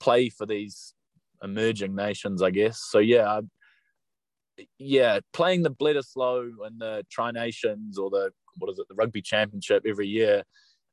play 0.00 0.28
for 0.28 0.46
these 0.46 0.94
emerging 1.42 1.94
nations, 1.94 2.42
I 2.42 2.50
guess. 2.50 2.82
So 2.90 2.98
yeah, 2.98 3.40
yeah, 4.78 5.20
playing 5.32 5.62
the 5.62 5.70
Bledisloe 5.70 6.50
and 6.64 6.80
the 6.80 7.04
Tri 7.10 7.30
Nations 7.30 7.98
or 7.98 8.10
the 8.10 8.30
what 8.58 8.70
is 8.70 8.78
it, 8.78 8.86
the 8.88 8.94
Rugby 8.94 9.22
Championship 9.22 9.84
every 9.86 10.08
year, 10.08 10.42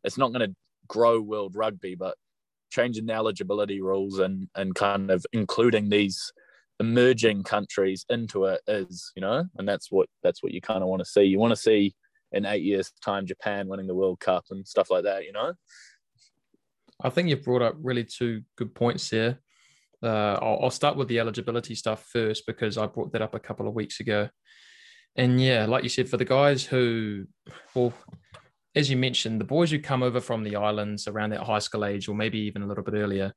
it's 0.04 0.18
not 0.18 0.32
going 0.32 0.50
to 0.50 0.56
grow 0.90 1.22
world 1.22 1.56
rugby, 1.56 1.96
but 1.96 2.16
changing 2.70 3.06
the 3.06 3.14
eligibility 3.14 3.82
rules 3.82 4.20
and 4.20 4.48
and 4.56 4.76
kind 4.76 5.10
of 5.12 5.26
including 5.32 5.90
these 5.90 6.32
emerging 6.80 7.44
countries 7.44 8.06
into 8.10 8.46
it 8.46 8.62
is, 8.68 9.12
you 9.16 9.22
know, 9.22 9.46
and 9.58 9.68
that's 9.68 9.92
what 9.92 10.08
that's 10.24 10.44
what 10.44 10.54
you 10.54 10.62
kind 10.62 10.82
of 10.82 10.90
want 10.90 11.02
to 11.02 11.10
see. 11.10 11.24
You 11.24 11.40
want 11.40 11.52
to 11.52 11.58
see 11.58 11.96
in 12.32 12.46
eight 12.46 12.64
years' 12.64 12.92
time 13.04 13.26
Japan 13.26 13.68
winning 13.68 13.88
the 13.88 13.96
World 13.96 14.20
Cup 14.20 14.46
and 14.52 14.68
stuff 14.68 14.90
like 14.90 15.04
that, 15.04 15.26
you 15.26 15.32
know. 15.32 15.54
I 17.02 17.10
think 17.10 17.30
you've 17.30 17.44
brought 17.44 17.62
up 17.62 17.76
really 17.82 18.04
two 18.04 18.44
good 18.58 18.76
points 18.76 19.10
here. 19.10 19.40
Uh, 20.04 20.38
I'll, 20.42 20.60
I'll 20.64 20.70
start 20.72 20.96
with 20.98 21.08
the 21.08 21.20
eligibility 21.20 21.76
stuff 21.76 22.06
first 22.12 22.46
because 22.46 22.78
I 22.78 22.88
brought 22.88 23.12
that 23.14 23.22
up 23.22 23.36
a 23.36 23.40
couple 23.40 23.68
of 23.68 23.74
weeks 23.74 24.00
ago. 24.00 24.30
And 25.16 25.42
yeah, 25.42 25.66
like 25.66 25.84
you 25.84 25.90
said, 25.90 26.08
for 26.08 26.18
the 26.18 26.26
guys 26.26 26.64
who, 26.64 27.26
well, 27.74 27.94
as 28.76 28.90
you 28.90 28.98
mentioned, 28.98 29.42
the 29.42 29.46
boys 29.46 29.72
who 29.72 29.80
come 29.80 30.04
over 30.04 30.22
from 30.22 30.44
the 30.44 30.56
islands 30.56 31.08
around 31.08 31.32
that 31.32 31.44
high 31.44 31.60
school 31.60 31.86
age, 31.86 32.08
or 32.08 32.16
maybe 32.16 32.40
even 32.40 32.62
a 32.62 32.68
little 32.68 32.84
bit 32.84 32.94
earlier, 32.94 33.34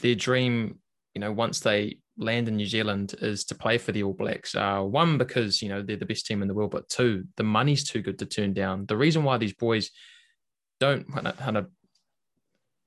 their 0.00 0.14
dream, 0.14 0.78
you 1.14 1.20
know, 1.20 1.32
once 1.32 1.60
they 1.60 1.98
land 2.18 2.48
in 2.48 2.56
New 2.56 2.66
Zealand, 2.66 3.14
is 3.20 3.44
to 3.46 3.54
play 3.54 3.78
for 3.78 3.92
the 3.92 4.02
All 4.02 4.12
Blacks. 4.12 4.54
Uh, 4.54 4.80
one 4.80 5.16
because 5.18 5.62
you 5.62 5.68
know 5.68 5.82
they're 5.82 5.96
the 5.96 6.06
best 6.06 6.26
team 6.26 6.42
in 6.42 6.48
the 6.48 6.54
world, 6.54 6.72
but 6.72 6.88
two, 6.88 7.24
the 7.36 7.42
money's 7.42 7.84
too 7.84 8.02
good 8.02 8.18
to 8.18 8.26
turn 8.26 8.52
down. 8.52 8.86
The 8.86 8.96
reason 8.96 9.24
why 9.24 9.38
these 9.38 9.54
boys 9.54 9.90
don't 10.78 11.10
kind 11.12 11.56
of 11.56 11.68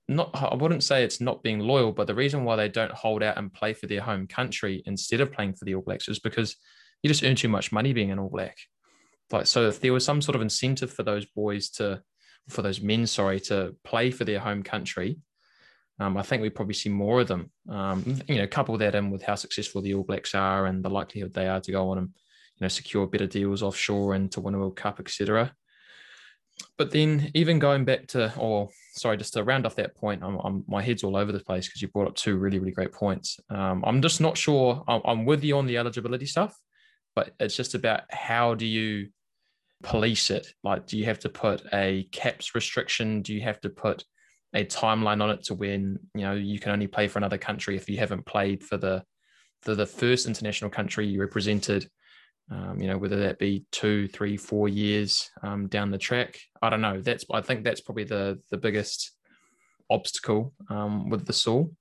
not 0.07 0.29
I 0.33 0.55
wouldn't 0.55 0.83
say 0.83 1.03
it's 1.03 1.19
not 1.19 1.43
being 1.43 1.59
loyal, 1.59 1.91
but 1.91 2.07
the 2.07 2.15
reason 2.15 2.43
why 2.43 2.55
they 2.55 2.69
don't 2.69 2.91
hold 2.91 3.23
out 3.23 3.37
and 3.37 3.53
play 3.53 3.73
for 3.73 3.87
their 3.87 4.01
home 4.01 4.27
country 4.27 4.83
instead 4.85 5.21
of 5.21 5.31
playing 5.31 5.53
for 5.53 5.65
the 5.65 5.75
All 5.75 5.81
Blacks 5.81 6.07
is 6.07 6.19
because 6.19 6.55
you 7.01 7.09
just 7.09 7.23
earn 7.23 7.35
too 7.35 7.49
much 7.49 7.71
money 7.71 7.93
being 7.93 8.11
an 8.11 8.19
All 8.19 8.29
Black. 8.29 8.57
Like, 9.31 9.47
so 9.47 9.67
if 9.67 9.79
there 9.79 9.93
was 9.93 10.05
some 10.05 10.21
sort 10.21 10.35
of 10.35 10.41
incentive 10.41 10.91
for 10.91 11.03
those 11.03 11.25
boys 11.25 11.69
to, 11.71 12.01
for 12.47 12.61
those 12.61 12.81
men, 12.81 13.07
sorry, 13.07 13.39
to 13.41 13.75
play 13.83 14.11
for 14.11 14.23
their 14.23 14.39
home 14.39 14.63
country, 14.63 15.19
um, 15.99 16.15
I 16.15 16.21
think 16.21 16.41
we'd 16.41 16.55
probably 16.55 16.75
see 16.75 16.89
more 16.89 17.21
of 17.21 17.27
them. 17.27 17.51
Um, 17.69 18.21
you 18.27 18.37
know, 18.37 18.47
couple 18.47 18.77
that 18.77 18.95
in 18.95 19.09
with 19.09 19.23
how 19.23 19.35
successful 19.35 19.81
the 19.81 19.95
All 19.95 20.03
Blacks 20.03 20.35
are 20.35 20.67
and 20.67 20.83
the 20.83 20.89
likelihood 20.89 21.33
they 21.33 21.47
are 21.47 21.59
to 21.61 21.71
go 21.71 21.89
on 21.89 21.97
and 21.97 22.07
you 22.07 22.65
know 22.65 22.67
secure 22.67 23.07
better 23.07 23.27
deals 23.27 23.63
offshore 23.63 24.13
and 24.13 24.31
to 24.31 24.41
win 24.41 24.53
a 24.53 24.59
World 24.59 24.75
Cup, 24.75 24.99
etc. 24.99 25.51
But 26.77 26.91
then, 26.91 27.31
even 27.33 27.59
going 27.59 27.85
back 27.85 28.07
to, 28.07 28.33
or 28.37 28.69
sorry, 28.93 29.17
just 29.17 29.33
to 29.33 29.43
round 29.43 29.65
off 29.65 29.75
that 29.75 29.95
point, 29.95 30.23
I'm, 30.23 30.37
I'm 30.43 30.63
my 30.67 30.81
head's 30.81 31.03
all 31.03 31.15
over 31.15 31.31
the 31.31 31.39
place 31.39 31.67
because 31.67 31.81
you 31.81 31.87
brought 31.87 32.07
up 32.07 32.15
two 32.15 32.37
really, 32.37 32.59
really 32.59 32.71
great 32.71 32.91
points. 32.91 33.39
Um, 33.49 33.83
I'm 33.85 34.01
just 34.01 34.21
not 34.21 34.37
sure. 34.37 34.83
I'm, 34.87 35.01
I'm 35.05 35.25
with 35.25 35.43
you 35.43 35.57
on 35.57 35.65
the 35.65 35.77
eligibility 35.77 36.25
stuff, 36.25 36.55
but 37.15 37.31
it's 37.39 37.55
just 37.55 37.73
about 37.73 38.01
how 38.09 38.53
do 38.53 38.65
you 38.65 39.09
police 39.83 40.29
it? 40.29 40.47
Like, 40.63 40.87
do 40.87 40.97
you 40.97 41.05
have 41.05 41.19
to 41.19 41.29
put 41.29 41.61
a 41.73 42.07
caps 42.11 42.55
restriction? 42.55 43.21
Do 43.21 43.33
you 43.33 43.41
have 43.41 43.59
to 43.61 43.69
put 43.69 44.03
a 44.53 44.65
timeline 44.65 45.21
on 45.21 45.29
it 45.29 45.43
to 45.43 45.53
when 45.53 45.99
you 46.15 46.21
know 46.21 46.33
you 46.33 46.59
can 46.59 46.71
only 46.71 46.87
play 46.87 47.07
for 47.07 47.19
another 47.19 47.37
country 47.37 47.75
if 47.75 47.89
you 47.89 47.97
haven't 47.97 48.25
played 48.25 48.63
for 48.63 48.77
the 48.77 49.03
for 49.61 49.75
the 49.75 49.85
first 49.85 50.25
international 50.25 50.69
country 50.69 51.07
you 51.07 51.19
represented? 51.19 51.89
Um, 52.49 52.79
you 52.79 52.87
know, 52.87 52.97
whether 52.97 53.19
that 53.23 53.39
be 53.39 53.65
two, 53.73 54.07
three, 54.07 54.37
four 54.37 54.69
years 54.69 55.29
um, 55.43 55.67
down 55.67 55.91
the 55.91 55.97
track. 55.97 56.39
I 56.61 56.69
don't 56.69 56.81
know. 56.81 57.01
That's 57.01 57.25
I 57.31 57.41
think 57.41 57.63
that's 57.63 57.81
probably 57.81 58.05
the 58.05 58.39
the 58.49 58.57
biggest 58.57 59.11
obstacle 59.89 60.53
um, 60.69 61.09
with 61.09 61.25
the 61.25 61.33
Saul. 61.33 61.73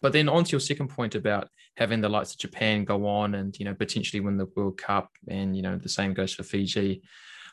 But 0.00 0.12
then 0.12 0.28
on 0.28 0.44
to 0.44 0.52
your 0.52 0.60
second 0.60 0.88
point 0.88 1.14
about 1.14 1.48
having 1.76 2.00
the 2.00 2.08
likes 2.08 2.32
of 2.32 2.38
Japan 2.38 2.84
go 2.84 3.06
on 3.06 3.34
and 3.34 3.58
you 3.58 3.64
know 3.64 3.74
potentially 3.74 4.20
win 4.20 4.36
the 4.36 4.48
World 4.56 4.78
Cup, 4.78 5.10
and 5.28 5.56
you 5.56 5.62
know 5.62 5.76
the 5.76 5.88
same 5.88 6.14
goes 6.14 6.34
for 6.34 6.42
Fiji. 6.42 7.02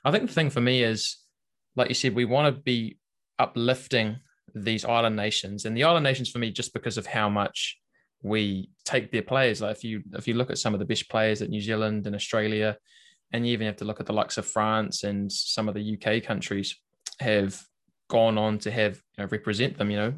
I 0.03 0.11
think 0.11 0.27
the 0.27 0.33
thing 0.33 0.49
for 0.49 0.61
me 0.61 0.83
is, 0.83 1.17
like 1.75 1.89
you 1.89 1.95
said, 1.95 2.13
we 2.13 2.25
want 2.25 2.55
to 2.55 2.61
be 2.61 2.97
uplifting 3.39 4.17
these 4.53 4.85
island 4.85 5.15
nations, 5.15 5.65
and 5.65 5.75
the 5.75 5.83
island 5.83 6.03
nations 6.03 6.29
for 6.29 6.39
me 6.39 6.51
just 6.51 6.73
because 6.73 6.97
of 6.97 7.07
how 7.07 7.29
much 7.29 7.77
we 8.21 8.69
take 8.83 9.11
their 9.11 9.21
players. 9.21 9.61
Like 9.61 9.75
if 9.75 9.83
you 9.83 10.03
if 10.13 10.27
you 10.27 10.35
look 10.35 10.51
at 10.51 10.57
some 10.57 10.73
of 10.73 10.79
the 10.79 10.85
best 10.85 11.09
players 11.09 11.41
at 11.41 11.49
New 11.49 11.61
Zealand 11.61 12.05
and 12.05 12.15
Australia, 12.15 12.77
and 13.31 13.45
you 13.45 13.53
even 13.53 13.67
have 13.67 13.77
to 13.77 13.85
look 13.85 13.99
at 13.99 14.05
the 14.05 14.13
likes 14.13 14.37
of 14.37 14.45
France 14.45 15.03
and 15.03 15.31
some 15.31 15.67
of 15.67 15.75
the 15.75 15.97
UK 15.97 16.23
countries 16.23 16.75
have 17.19 17.61
gone 18.09 18.37
on 18.37 18.59
to 18.59 18.71
have 18.71 18.95
you 19.17 19.23
know, 19.23 19.27
represent 19.31 19.77
them. 19.77 19.91
You 19.91 19.97
know, 19.97 20.13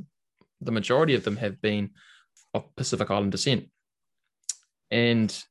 the 0.62 0.72
majority 0.72 1.16
of 1.16 1.24
them 1.24 1.38
have 1.38 1.62
been 1.62 1.92
of 2.58 2.76
Pacific 2.76 3.10
Island 3.10 3.32
descent, 3.32 3.70
and 4.92 5.44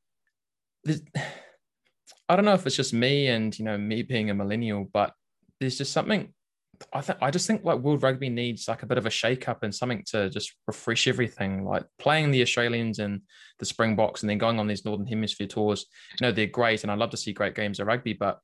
I 2.29 2.37
don't 2.37 2.45
know 2.45 2.55
if 2.55 2.67
it's 2.67 2.77
just 2.77 2.93
me 2.93 3.29
and 3.29 3.57
you 3.59 3.65
know 3.65 3.79
me 3.79 4.03
being 4.03 4.31
a 4.31 4.35
millennial, 4.35 4.87
but 4.93 5.13
there's 5.61 5.79
just 5.79 5.93
something. 5.93 6.33
I 6.93 7.01
think 7.01 7.19
I 7.23 7.31
just 7.31 7.47
think 7.47 7.65
like 7.65 7.79
world 7.79 8.03
rugby 8.03 8.29
needs 8.29 8.69
like 8.69 8.83
a 8.83 8.87
bit 8.87 8.99
of 8.99 9.07
a 9.07 9.11
shake 9.11 9.49
up 9.49 9.63
and 9.63 9.75
something 9.75 10.03
to 10.09 10.29
just 10.29 10.55
refresh 10.67 11.07
everything. 11.07 11.65
Like 11.65 11.85
playing 11.99 12.31
the 12.31 12.43
Australians 12.43 12.99
and 12.99 13.23
the 13.59 13.65
Springboks 13.65 14.23
and 14.23 14.29
then 14.29 14.39
going 14.39 14.59
on 14.59 14.67
these 14.67 14.85
Northern 14.85 15.07
Hemisphere 15.07 15.47
tours. 15.47 15.87
You 16.21 16.27
know 16.27 16.33
they're 16.33 16.47
great, 16.47 16.83
and 16.83 16.93
I 16.93 16.95
love 16.95 17.11
to 17.11 17.17
see 17.17 17.33
great 17.33 17.55
games 17.55 17.81
of 17.81 17.87
rugby. 17.87 18.13
But 18.13 18.41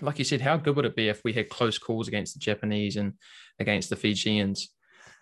like 0.00 0.18
you 0.18 0.24
said, 0.24 0.40
how 0.40 0.56
good 0.56 0.76
would 0.76 0.84
it 0.84 0.96
be 0.96 1.08
if 1.08 1.22
we 1.24 1.32
had 1.32 1.50
close 1.50 1.76
calls 1.78 2.08
against 2.08 2.34
the 2.34 2.40
Japanese 2.40 2.96
and 2.96 3.14
against 3.58 3.90
the 3.90 3.96
Fijians? 3.96 4.70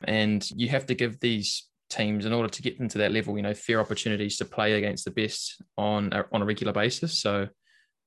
And 0.05 0.49
you 0.53 0.69
have 0.69 0.87
to 0.87 0.95
give 0.95 1.19
these 1.19 1.67
teams 1.89 2.27
in 2.27 2.33
order 2.33 2.49
to 2.49 2.63
get 2.63 2.79
them 2.79 2.89
to 2.89 2.99
that 2.99 3.13
level, 3.13 3.37
you 3.37 3.43
know, 3.43 3.55
fair 3.55 3.81
opportunities 3.81 4.37
to 4.37 4.45
play 4.45 4.75
against 4.75 5.05
the 5.05 5.11
best 5.11 5.63
on 5.77 6.13
a, 6.13 6.25
on 6.33 6.43
a 6.43 6.45
regular 6.45 6.73
basis. 6.73 7.21
So, 7.21 7.49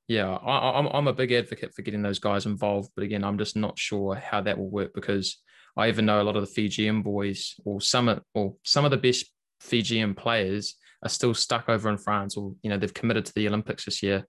yeah, 0.07 0.29
I, 0.29 0.79
I'm 0.79 0.87
I'm 0.87 1.07
a 1.07 1.13
big 1.13 1.31
advocate 1.31 1.73
for 1.73 1.81
getting 1.81 2.01
those 2.01 2.19
guys 2.19 2.45
involved, 2.45 2.91
but 2.95 3.03
again, 3.03 3.23
I'm 3.23 3.37
just 3.37 3.55
not 3.55 3.79
sure 3.79 4.15
how 4.15 4.41
that 4.41 4.57
will 4.57 4.69
work 4.69 4.93
because 4.93 5.37
I 5.77 5.87
even 5.87 6.05
know 6.05 6.21
a 6.21 6.23
lot 6.23 6.35
of 6.35 6.41
the 6.41 6.53
Fijian 6.53 7.01
boys, 7.01 7.55
or 7.63 7.79
some 7.81 8.09
of, 8.09 8.21
or 8.33 8.55
some 8.63 8.83
of 8.85 8.91
the 8.91 8.97
best 8.97 9.25
Fijian 9.61 10.15
players 10.15 10.75
are 11.03 11.09
still 11.09 11.33
stuck 11.33 11.69
over 11.69 11.89
in 11.89 11.97
France, 11.97 12.35
or 12.35 12.53
you 12.61 12.69
know, 12.69 12.77
they've 12.77 12.93
committed 12.93 13.25
to 13.25 13.33
the 13.33 13.47
Olympics 13.47 13.85
this 13.85 14.03
year. 14.03 14.27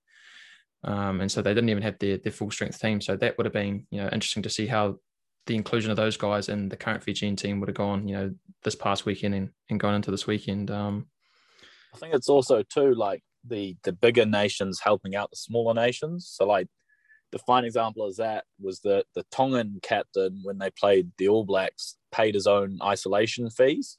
Um, 0.85 1.21
and 1.21 1.30
so 1.30 1.42
they 1.42 1.54
didn't 1.54 1.71
even 1.71 1.82
have 1.82 1.99
their, 1.99 2.18
their 2.18 2.32
full 2.32 2.50
strength 2.50 2.80
team. 2.80 3.00
So 3.00 3.16
that 3.16 3.37
would 3.37 3.47
have 3.47 3.52
been, 3.52 3.87
you 3.90 4.00
know, 4.00 4.09
interesting 4.09 4.42
to 4.44 4.50
see 4.50 4.66
how 4.66 4.99
the 5.46 5.56
inclusion 5.56 5.90
of 5.90 5.96
those 5.96 6.16
guys 6.16 6.49
and 6.49 6.70
the 6.70 6.76
current 6.76 7.02
Fijian 7.02 7.37
team 7.37 7.61
would 7.61 7.68
have 7.68 7.76
gone, 7.76 8.06
you 8.06 8.14
know, 8.14 8.34
this 8.62 8.75
past 8.75 9.04
weekend 9.04 9.34
and, 9.34 9.50
and 9.70 9.80
gone 9.80 9.94
into 9.94 10.11
this 10.11 10.26
weekend. 10.26 10.70
Um, 10.70 11.06
I 11.94 11.99
think 11.99 12.14
it's 12.14 12.28
also 12.28 12.62
too 12.62 12.94
like 12.94 13.22
the 13.44 13.76
the 13.82 13.92
bigger 13.92 14.25
nations 14.25 14.80
helping 14.80 15.16
out 15.16 15.30
the 15.30 15.37
smaller 15.37 15.75
nations. 15.75 16.30
So 16.32 16.46
like 16.46 16.68
the 17.32 17.38
fine 17.40 17.64
example 17.64 18.06
of 18.06 18.16
that 18.16 18.44
was 18.61 18.80
that 18.80 19.06
the 19.14 19.25
Tongan 19.30 19.80
captain 19.82 20.40
when 20.44 20.58
they 20.58 20.70
played 20.70 21.11
the 21.18 21.28
All 21.28 21.44
Blacks 21.44 21.96
paid 22.12 22.34
his 22.34 22.46
own 22.46 22.78
isolation 22.82 23.50
fees. 23.50 23.99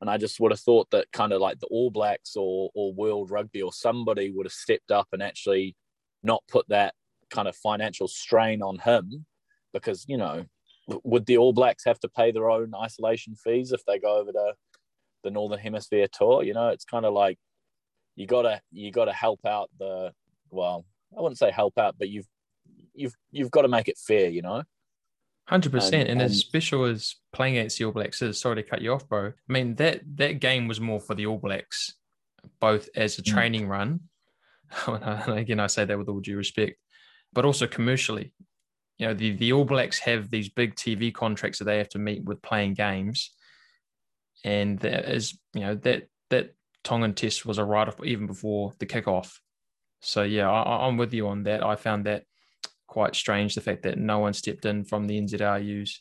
And 0.00 0.10
I 0.10 0.16
just 0.16 0.40
would 0.40 0.50
have 0.52 0.60
thought 0.60 0.90
that 0.90 1.12
kind 1.12 1.32
of 1.32 1.40
like 1.40 1.60
the 1.60 1.68
All 1.68 1.90
Blacks 1.90 2.34
or 2.34 2.70
or 2.74 2.94
World 2.94 3.30
Rugby 3.30 3.62
or 3.62 3.72
somebody 3.72 4.30
would 4.30 4.46
have 4.46 4.52
stepped 4.52 4.90
up 4.90 5.08
and 5.12 5.22
actually 5.22 5.76
not 6.22 6.42
put 6.48 6.68
that 6.68 6.94
kind 7.30 7.48
of 7.48 7.56
financial 7.56 8.08
strain 8.08 8.62
on 8.62 8.78
him 8.78 9.26
because 9.72 10.04
you 10.08 10.16
know 10.16 10.44
would 10.86 11.26
the 11.26 11.38
All 11.38 11.52
Blacks 11.52 11.84
have 11.84 12.00
to 12.00 12.08
pay 12.08 12.30
their 12.32 12.50
own 12.50 12.72
isolation 12.74 13.34
fees 13.36 13.72
if 13.72 13.84
they 13.84 13.98
go 13.98 14.18
over 14.18 14.32
to 14.32 14.54
the 15.22 15.30
Northern 15.30 15.58
Hemisphere 15.58 16.08
tour? 16.12 16.42
You 16.42 16.54
know, 16.54 16.68
it's 16.68 16.84
kind 16.84 17.04
of 17.04 17.12
like 17.12 17.38
you 18.16 18.26
gotta 18.26 18.60
you 18.70 18.90
gotta 18.90 19.12
help 19.12 19.40
out 19.46 19.70
the 19.78 20.12
well, 20.50 20.84
I 21.16 21.20
wouldn't 21.20 21.38
say 21.38 21.50
help 21.50 21.78
out, 21.78 21.96
but 21.98 22.08
you've 22.08 22.26
you've 22.94 23.14
you've 23.30 23.50
got 23.50 23.62
to 23.62 23.68
make 23.68 23.88
it 23.88 23.98
fair, 23.98 24.28
you 24.28 24.42
know. 24.42 24.62
Hundred 25.48 25.72
percent, 25.72 26.08
and, 26.08 26.20
and 26.20 26.22
as 26.22 26.38
special 26.38 26.84
as 26.84 27.16
playing 27.32 27.56
against 27.56 27.78
the 27.78 27.84
All 27.84 27.92
Blacks 27.92 28.22
is, 28.22 28.40
sorry 28.40 28.56
to 28.56 28.62
cut 28.62 28.80
you 28.80 28.92
off, 28.92 29.08
bro. 29.08 29.28
I 29.28 29.52
mean 29.52 29.74
that 29.76 30.02
that 30.16 30.40
game 30.40 30.68
was 30.68 30.80
more 30.80 31.00
for 31.00 31.14
the 31.14 31.26
All 31.26 31.38
Blacks, 31.38 31.94
both 32.60 32.88
as 32.94 33.18
a 33.18 33.22
mm. 33.22 33.26
training 33.26 33.68
run. 33.68 34.00
And 34.86 35.38
again, 35.38 35.60
I 35.60 35.66
say 35.66 35.84
that 35.84 35.98
with 35.98 36.08
all 36.08 36.20
due 36.20 36.38
respect, 36.38 36.78
but 37.34 37.44
also 37.44 37.66
commercially 37.66 38.32
you 39.02 39.08
know, 39.08 39.14
the, 39.14 39.32
the 39.32 39.52
All 39.52 39.64
Blacks 39.64 39.98
have 39.98 40.30
these 40.30 40.48
big 40.48 40.76
TV 40.76 41.12
contracts 41.12 41.58
that 41.58 41.64
they 41.64 41.78
have 41.78 41.88
to 41.88 41.98
meet 41.98 42.22
with 42.22 42.40
playing 42.40 42.74
games. 42.74 43.32
And 44.44 44.78
that 44.78 45.12
is, 45.12 45.36
you 45.54 45.62
know, 45.62 45.74
that 45.74 46.04
that 46.30 46.54
Tongan 46.84 47.14
test 47.14 47.44
was 47.44 47.58
a 47.58 47.64
write 47.64 47.88
off 47.88 48.04
even 48.04 48.28
before 48.28 48.74
the 48.78 48.86
kickoff. 48.86 49.32
So 50.02 50.22
yeah, 50.22 50.48
I, 50.48 50.86
I'm 50.86 50.98
with 50.98 51.12
you 51.14 51.26
on 51.26 51.42
that. 51.42 51.64
I 51.64 51.74
found 51.74 52.06
that 52.06 52.22
quite 52.86 53.16
strange, 53.16 53.56
the 53.56 53.60
fact 53.60 53.82
that 53.82 53.98
no 53.98 54.20
one 54.20 54.34
stepped 54.34 54.66
in 54.66 54.84
from 54.84 55.08
the 55.08 55.20
NZRU's 55.20 56.00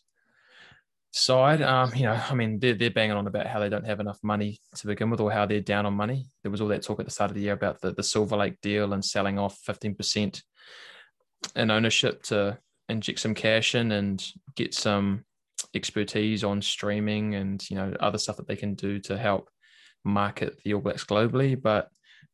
side. 1.10 1.63
Um, 1.63 1.91
you 1.96 2.03
know, 2.03 2.22
I 2.29 2.36
mean, 2.36 2.60
they're, 2.60 2.75
they're 2.75 2.91
banging 2.91 3.17
on 3.17 3.25
about 3.25 3.48
how 3.48 3.60
they 3.60 3.70
don't 3.70 3.88
have 3.88 4.00
enough 4.00 4.20
money 4.22 4.60
to 4.75 4.86
begin 4.86 5.10
with 5.10 5.22
or 5.22 5.31
how 5.31 5.48
they're 5.48 5.60
down 5.60 5.88
on 5.88 5.96
money. 5.96 6.27
There 6.43 6.51
was 6.51 6.62
all 6.62 6.67
that 6.67 6.84
talk 6.84 7.00
at 7.00 7.08
the 7.08 7.12
start 7.12 7.31
of 7.31 7.36
the 7.36 7.41
year 7.41 7.53
about 7.53 7.81
the, 7.81 7.93
the 7.93 8.03
Silver 8.03 8.38
Lake 8.38 8.62
deal 8.62 8.93
and 8.93 9.03
selling 9.03 9.39
off 9.39 9.58
15% 9.67 10.43
in 11.55 11.72
ownership 11.72 12.22
to 12.25 12.60
inject 12.92 13.20
some 13.20 13.34
cash 13.34 13.76
in 13.76 13.92
and 13.92 14.24
get 14.56 14.74
some 14.74 15.26
expertise 15.74 16.44
on 16.44 16.62
streaming 16.62 17.36
and 17.36 17.68
you 17.70 17.76
know 17.76 17.94
other 18.00 18.18
stuff 18.18 18.38
that 18.38 18.48
they 18.48 18.56
can 18.56 18.76
do 18.76 19.00
to 19.00 19.18
help 19.18 19.50
market 20.04 20.60
the 20.64 20.74
All 20.74 20.82
Blacks 20.82 21.06
globally. 21.06 21.60
But 21.60 21.90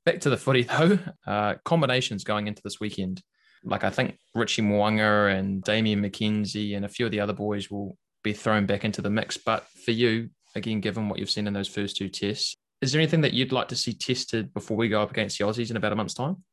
back 0.06 0.22
to 0.22 0.30
the 0.30 0.38
footy 0.38 0.64
though, 0.64 1.00
uh, 1.26 1.56
combinations 1.64 2.24
going 2.24 2.48
into 2.48 2.62
this 2.64 2.80
weekend. 2.80 3.22
Like 3.64 3.84
I 3.84 3.90
think 3.90 4.18
Richie 4.36 4.62
Mo'unga 4.62 5.38
and 5.38 5.64
Damian 5.64 6.02
McKenzie 6.02 6.76
and 6.76 6.86
a 6.86 6.90
few 6.90 7.06
of 7.06 7.12
the 7.12 7.20
other 7.20 7.34
boys 7.34 7.70
will 7.72 7.98
be 8.24 8.34
thrown 8.34 8.66
back 8.66 8.86
into 8.86 9.02
the 9.02 9.10
mix. 9.10 9.38
But 9.38 9.66
for 9.86 9.92
you, 9.92 10.30
again, 10.56 10.80
given 10.80 11.10
what 11.10 11.20
you've 11.20 11.30
seen 11.30 11.48
in 11.48 11.54
those 11.54 11.68
first 11.68 11.98
two 11.98 12.10
tests, 12.10 12.56
is 12.82 12.92
there 12.92 13.02
anything 13.02 13.22
that 13.22 13.34
you'd 13.34 13.52
like 13.52 13.70
to 13.70 13.76
see 13.76 13.94
tested 13.94 14.54
before 14.54 14.78
we 14.78 14.90
go 14.90 15.02
up 15.02 15.12
against 15.12 15.38
the 15.38 15.46
Aussies 15.46 15.72
in 15.72 15.78
about 15.78 15.92
a 15.92 15.96
month's 15.96 16.14
time? 16.14 16.44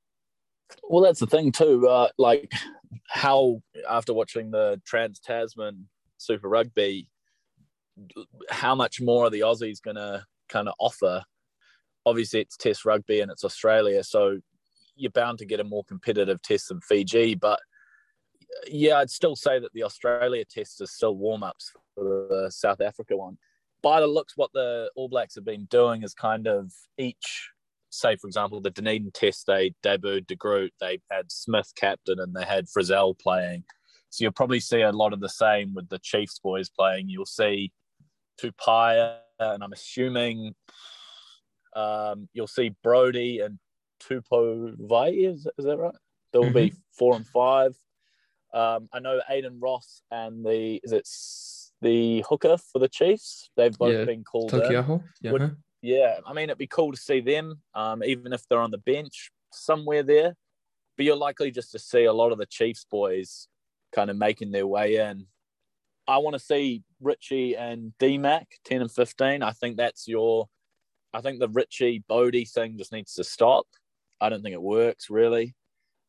Well, 0.83 1.03
that's 1.03 1.21
the 1.21 1.27
thing 1.27 1.53
too. 1.53 1.89
Uh, 1.89 2.09
like 2.19 2.53
how 3.09 3.63
after 3.89 4.15
watching 4.15 4.51
the 4.51 4.81
Trans 4.85 5.21
Tasman 5.21 5.89
Super 6.19 6.49
Rugby, 6.49 7.09
how 8.51 8.75
much 8.75 9.01
more 9.01 9.27
are 9.27 9.31
the 9.31 9.41
Aussies 9.41 9.83
going 9.83 9.97
to 9.97 10.25
kind 10.49 10.69
of 10.69 10.75
offer? 10.79 11.25
Obviously, 12.07 12.41
it's 12.41 12.57
Test 12.57 12.85
rugby 12.85 13.21
and 13.21 13.31
it's 13.31 13.45
Australia, 13.45 14.05
so 14.05 14.39
you're 14.97 15.11
bound 15.11 15.39
to 15.39 15.47
get 15.47 15.61
a 15.61 15.65
more 15.65 15.85
competitive 15.85 16.41
test 16.43 16.69
than 16.69 16.81
Fiji. 16.81 17.35
But 17.35 17.61
yeah, 18.67 18.99
I'd 18.99 19.11
still 19.11 19.37
say 19.37 19.59
that 19.59 19.73
the 19.73 19.83
Australia 19.83 20.45
test 20.45 20.81
is 20.81 20.93
still 20.93 21.17
warm 21.17 21.43
ups 21.43 21.73
for 21.95 22.27
the 22.29 22.51
South 22.51 22.81
Africa 22.81 23.17
one. 23.17 23.39
By 23.83 24.01
the 24.01 24.07
looks, 24.07 24.35
what 24.37 24.53
the 24.53 24.91
All 24.97 25.09
Blacks 25.09 25.35
have 25.35 25.45
been 25.45 25.67
doing 25.67 26.03
is 26.03 26.15
kind 26.15 26.47
of 26.47 26.73
each 26.97 27.51
say, 27.95 28.17
for 28.17 28.27
example, 28.27 28.61
the 28.61 28.71
Dunedin 28.71 29.11
Test, 29.13 29.47
they 29.47 29.75
debuted 29.83 30.27
De 30.27 30.37
Groot, 30.37 30.73
they 30.81 31.01
had 31.11 31.31
Smith 31.31 31.73
captain, 31.77 32.21
and 32.21 32.35
they 32.35 32.45
had 32.45 32.67
Frizell 32.67 33.19
playing. 33.19 33.65
So 34.11 34.23
you'll 34.23 34.33
probably 34.33 34.61
see 34.61 34.83
a 34.83 34.93
lot 34.93 35.13
of 35.13 35.21
the 35.21 35.29
same 35.29 35.75
with 35.75 35.89
the 35.89 35.99
Chiefs 35.99 36.39
boys 36.39 36.69
playing. 36.69 37.09
You'll 37.09 37.27
see 37.27 37.73
Tupaea, 38.41 39.19
and 39.41 39.63
I'm 39.63 39.73
assuming 39.73 40.55
um, 41.75 42.29
you'll 42.33 42.47
see 42.47 42.75
Brodie 42.83 43.41
and 43.41 43.59
Tupou 44.03 44.77
Vaa'i. 44.77 45.29
Is, 45.29 45.49
is 45.59 45.65
that 45.65 45.79
right? 45.79 45.95
There 46.33 46.41
will 46.41 46.49
mm-hmm. 46.49 46.69
be 46.69 46.75
four 46.97 47.17
and 47.17 47.27
five. 47.27 47.75
Um, 48.53 48.89
I 48.93 49.01
know 49.01 49.21
Aidan 49.29 49.59
Ross 49.61 50.03
and 50.13 50.47
the 50.47 50.81
is 50.85 50.93
it 50.93 51.09
the 51.81 52.25
hooker 52.29 52.57
for 52.57 52.79
the 52.79 52.89
Chiefs. 52.89 53.51
They've 53.57 53.77
both 53.77 53.93
Yeah, 53.93 54.05
been 54.05 54.25
called. 54.25 54.51
Taukei'aho. 54.51 55.01
in. 55.01 55.33
Yeah. 55.33 55.51
Yeah, 55.85 56.21
I 56.27 56.33
mean 56.33 56.45
it'd 56.45 56.57
be 56.57 56.67
cool 56.67 56.93
to 56.93 56.97
see 56.99 57.21
them, 57.21 57.61
um, 57.75 58.03
even 58.03 58.33
if 58.33 58.49
they're 58.49 58.59
on 58.59 58.71
the 58.71 58.79
bench 58.79 59.31
somewhere 59.53 60.03
there. 60.03 60.35
But 60.97 61.05
you're 61.05 61.15
likely 61.15 61.51
just 61.51 61.73
to 61.73 61.79
see 61.79 62.05
a 62.05 62.13
lot 62.13 62.33
of 62.33 62.39
the 62.39 62.47
Chiefs 62.47 62.87
boys 62.91 63.49
kind 63.95 64.09
of 64.09 64.17
making 64.17 64.51
their 64.51 64.67
way 64.67 64.97
in. 64.97 65.27
I 66.09 66.17
want 66.19 66.35
to 66.35 66.41
see 66.41 66.85
Richie 67.03 67.55
and 67.55 67.93
DMAC 68.01 68.45
10 68.65 68.81
and 68.81 68.91
15. 68.91 69.43
I 69.43 69.51
think 69.51 69.77
that's 69.77 70.09
your 70.09 70.49
I 71.13 71.21
think 71.21 71.39
the 71.39 71.51
Richie 71.51 72.03
Bodie 72.09 72.47
thing 72.47 72.79
just 72.79 72.91
needs 72.93 73.13
to 73.15 73.25
stop. 73.25 73.67
I 74.23 74.31
don't 74.31 74.43
think 74.43 74.55
it 74.55 74.63
works 74.63 75.11
really. 75.11 75.55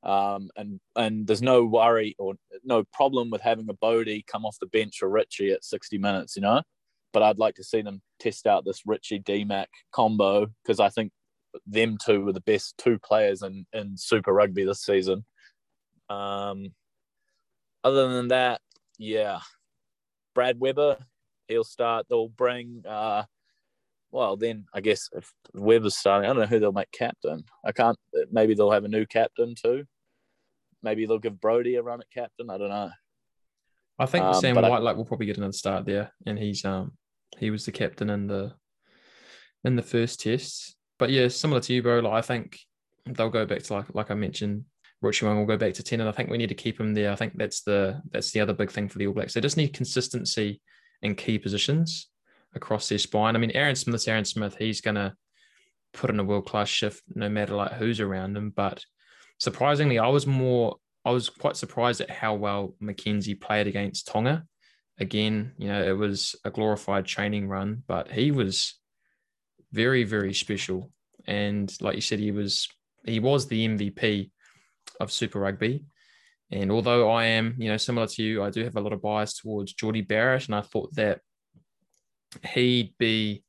Um, 0.04 0.52
and 0.56 0.80
and 0.96 1.28
there's 1.28 1.42
no 1.42 1.66
worry 1.66 2.16
or 2.18 2.36
no 2.64 2.86
problem 2.94 3.30
with 3.30 3.42
having 3.42 3.68
a 3.70 3.74
Bodie 3.74 4.24
come 4.26 4.46
off 4.46 4.58
the 4.62 4.68
bench 4.68 5.00
for 5.00 5.10
Richie 5.10 5.52
at 5.52 5.66
60 5.66 5.98
minutes, 5.98 6.38
you 6.38 6.44
know. 6.44 6.62
But 7.16 7.24
I'd 7.24 7.40
like 7.40 7.56
to 7.56 7.64
see 7.64 7.82
them 7.82 8.02
test 8.20 8.46
out 8.46 8.66
this 8.66 8.82
Richie 8.86 9.22
DMAC 9.22 9.68
combo 9.94 10.48
because 10.62 10.82
I 10.82 10.90
think 10.90 11.14
them 11.66 11.98
two 11.98 12.26
were 12.26 12.34
the 12.34 12.42
best 12.42 12.78
two 12.78 13.00
players 13.00 13.42
in, 13.42 13.66
in 13.72 13.96
Super 13.96 14.34
Rugby 14.34 14.66
this 14.66 14.84
season. 14.84 15.24
Um, 16.10 16.74
other 17.86 18.10
than 18.14 18.28
that, 18.28 18.60
yeah, 19.00 19.40
Brad 20.34 20.60
Weber, 20.60 20.98
he'll 21.48 21.64
start. 21.64 22.06
They'll 22.10 22.28
bring. 22.28 22.84
Uh, 22.86 23.24
well, 24.12 24.36
then 24.36 24.66
I 24.74 24.82
guess 24.82 25.08
if 25.14 25.32
Weber's 25.54 25.96
starting, 25.96 26.30
I 26.30 26.34
don't 26.34 26.42
know 26.42 26.48
who 26.48 26.60
they'll 26.60 26.74
make 26.74 26.92
captain. 26.92 27.46
I 27.66 27.72
can't. 27.72 27.98
Maybe 28.30 28.56
they'll 28.56 28.72
have 28.72 28.84
a 28.84 28.90
new 28.90 29.06
captain 29.06 29.56
too. 29.56 29.86
Maybe 30.84 31.06
they'll 31.06 31.20
give 31.20 31.40
Brodie 31.40 31.76
a 31.76 31.82
run 31.82 32.02
at 32.02 32.12
captain. 32.14 32.50
I 32.50 32.58
don't 32.58 32.68
know. 32.68 32.90
I 34.00 34.06
think 34.06 34.26
Um, 34.26 34.34
Sam 34.34 34.58
I- 34.58 34.70
Whitelock 34.70 34.98
will 34.98 35.06
probably 35.06 35.28
get 35.28 35.38
another 35.38 35.54
start 35.54 35.86
there, 35.86 36.12
and 36.26 36.38
he's 36.38 36.66
um 36.66 36.98
he 37.40 37.50
was 37.52 37.66
the 37.66 37.72
captain 37.72 38.10
in 38.10 38.28
the 38.28 38.54
in 39.64 39.76
the 39.76 39.82
first 39.82 40.22
test. 40.22 40.76
But 40.98 41.10
yeah, 41.10 41.28
similar 41.28 41.62
to 41.62 41.74
you, 41.74 41.82
bro. 41.82 42.00
Like 42.00 42.14
I 42.14 42.22
think 42.22 42.60
they'll 43.06 43.30
go 43.30 43.46
back 43.46 43.64
to 43.64 43.74
like 43.74 43.86
like 43.94 44.12
I 44.12 44.14
mentioned, 44.14 44.66
Richie 45.02 45.26
Mo'unga 45.26 45.40
will 45.40 45.46
go 45.46 45.58
back 45.58 45.74
to 45.76 45.84
ten, 45.84 46.00
and 46.00 46.10
I 46.10 46.12
think 46.12 46.30
we 46.30 46.38
need 46.38 46.50
to 46.50 46.56
keep 46.56 46.80
him 46.80 46.94
there. 46.94 47.12
I 47.12 47.16
think 47.16 47.34
that's 47.38 47.62
the 47.62 48.02
that's 48.12 48.32
the 48.32 48.42
other 48.42 48.54
big 48.54 48.72
thing 48.72 48.90
for 48.90 48.98
the 48.98 49.08
All 49.08 49.14
Blacks. 49.14 49.34
They 49.34 49.42
just 49.42 49.58
need 49.58 49.74
consistency 49.74 50.62
in 51.02 51.16
key 51.16 51.38
positions 51.38 52.10
across 52.54 52.88
their 52.88 52.98
spine. 52.98 53.36
I 53.36 53.40
mean, 53.40 53.52
Aaron 53.52 53.76
Smith's 53.76 54.08
Aaron 54.08 54.26
Smith. 54.26 54.56
He's 54.58 54.82
gonna 54.82 55.16
put 55.94 56.10
in 56.10 56.20
a 56.20 56.24
world 56.24 56.46
class 56.46 56.68
shift 56.68 57.02
no 57.14 57.30
matter 57.30 57.56
like 57.56 57.74
who's 57.74 58.00
around 58.00 58.38
him. 58.38 58.52
But 58.56 58.84
surprisingly, 59.40 60.00
I 60.00 60.08
was 60.08 60.28
more 60.28 60.78
I 61.04 61.12
was 61.12 61.30
quite 61.30 61.56
surprised 61.56 62.02
at 62.02 62.10
how 62.10 62.34
well 62.34 62.76
McKenzie 62.82 63.40
played 63.40 63.68
against 63.68 64.08
Tonga. 64.08 64.44
Again, 65.00 65.54
you 65.58 65.68
know, 65.68 65.84
it 65.84 65.98
was 65.98 66.36
a 66.46 66.52
glorified 66.52 67.06
training 67.06 67.48
run, 67.48 67.84
but 67.88 68.12
he 68.12 68.32
was 68.32 68.80
very, 69.72 70.04
very 70.04 70.34
special. 70.34 70.92
And 71.28 71.74
like 71.82 71.96
you 71.96 72.02
said, 72.02 72.20
he 72.20 72.32
was 72.32 72.68
he 73.06 73.20
was 73.20 73.48
the 73.48 73.68
MVP 73.68 74.32
of 75.00 75.12
Super 75.12 75.40
Rugby. 75.40 75.86
And 76.52 76.72
although 76.72 77.10
I 77.10 77.26
am, 77.26 77.56
you 77.58 77.70
know, 77.70 77.78
similar 77.78 78.08
to 78.08 78.24
you, 78.24 78.44
I 78.44 78.50
do 78.50 78.64
have 78.64 78.76
a 78.76 78.82
lot 78.82 78.94
of 78.94 79.02
bias 79.02 79.38
towards 79.38 79.74
Jordie 79.74 80.02
Barrett, 80.02 80.46
and 80.46 80.56
I 80.56 80.62
thought 80.62 80.94
that 80.96 81.20
he'd 82.54 82.94
be 82.98 83.44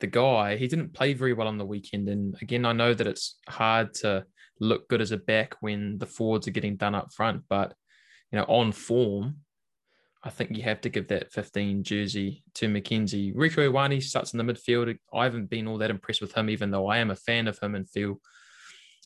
the 0.00 0.06
guy. 0.06 0.56
He 0.56 0.68
didn't 0.68 0.92
play 0.92 1.14
very 1.14 1.32
well 1.32 1.48
on 1.48 1.58
the 1.58 1.64
weekend, 1.64 2.08
and 2.08 2.36
again, 2.42 2.64
I 2.64 2.72
know 2.72 2.92
that 2.92 3.06
it's 3.06 3.38
hard 3.48 3.94
to 3.94 4.26
look 4.60 4.88
good 4.88 5.00
as 5.00 5.12
a 5.12 5.16
back 5.16 5.56
when 5.60 5.98
the 5.98 6.06
forwards 6.06 6.46
are 6.46 6.52
getting 6.52 6.76
done 6.76 6.94
up 6.94 7.12
front. 7.12 7.42
But 7.48 7.74
you 8.30 8.38
know, 8.38 8.44
on 8.44 8.72
form, 8.72 9.38
I 10.26 10.30
think 10.30 10.56
you 10.56 10.64
have 10.64 10.80
to 10.80 10.88
give 10.88 11.08
that 11.08 11.32
15 11.32 11.84
jersey 11.84 12.42
to 12.54 12.66
McKenzie. 12.66 13.32
Rieko 13.32 13.70
Ioane 13.70 14.02
starts 14.02 14.32
in 14.34 14.38
the 14.38 14.52
midfield. 14.52 14.98
I 15.14 15.24
haven't 15.24 15.48
been 15.48 15.68
all 15.68 15.78
that 15.78 15.90
impressed 15.90 16.20
with 16.20 16.34
him, 16.34 16.50
even 16.50 16.72
though 16.72 16.88
I 16.88 16.98
am 16.98 17.12
a 17.12 17.16
fan 17.16 17.46
of 17.46 17.58
him 17.60 17.76
and 17.76 17.88
feel 17.88 18.20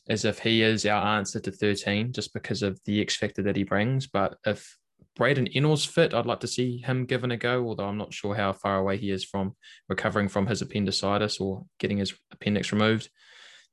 as 0.09 0.25
if 0.25 0.39
he 0.39 0.63
is 0.63 0.85
our 0.85 1.17
answer 1.17 1.39
to 1.39 1.51
13 1.51 2.11
just 2.11 2.33
because 2.33 2.63
of 2.63 2.79
the 2.85 3.01
X 3.01 3.15
factor 3.15 3.43
that 3.43 3.55
he 3.55 3.63
brings. 3.63 4.07
But 4.07 4.37
if 4.47 4.75
Braydon 5.15 5.47
Ennor's 5.47 5.85
fit, 5.85 6.15
I'd 6.15 6.25
like 6.25 6.39
to 6.39 6.47
see 6.47 6.79
him 6.79 7.05
given 7.05 7.29
a 7.29 7.37
go, 7.37 7.67
although 7.67 7.87
I'm 7.87 7.99
not 7.99 8.13
sure 8.13 8.33
how 8.33 8.51
far 8.51 8.79
away 8.79 8.97
he 8.97 9.11
is 9.11 9.23
from 9.23 9.55
recovering 9.87 10.27
from 10.27 10.47
his 10.47 10.63
appendicitis 10.63 11.39
or 11.39 11.65
getting 11.79 11.99
his 11.99 12.15
appendix 12.31 12.71
removed 12.71 13.09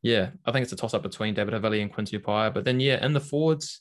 yeah, 0.03 0.31
I 0.46 0.53
think 0.53 0.62
it's 0.62 0.72
a 0.72 0.77
toss 0.77 0.94
up 0.94 1.03
between 1.03 1.35
David 1.35 1.55
Havili 1.55 1.83
and 1.83 1.92
Quinn 1.92 2.07
Tupaea. 2.07 2.55
But 2.55 2.64
then, 2.64 2.81
yeah, 2.81 3.05
in 3.05 3.12
the 3.12 3.20
forwards, 3.20 3.81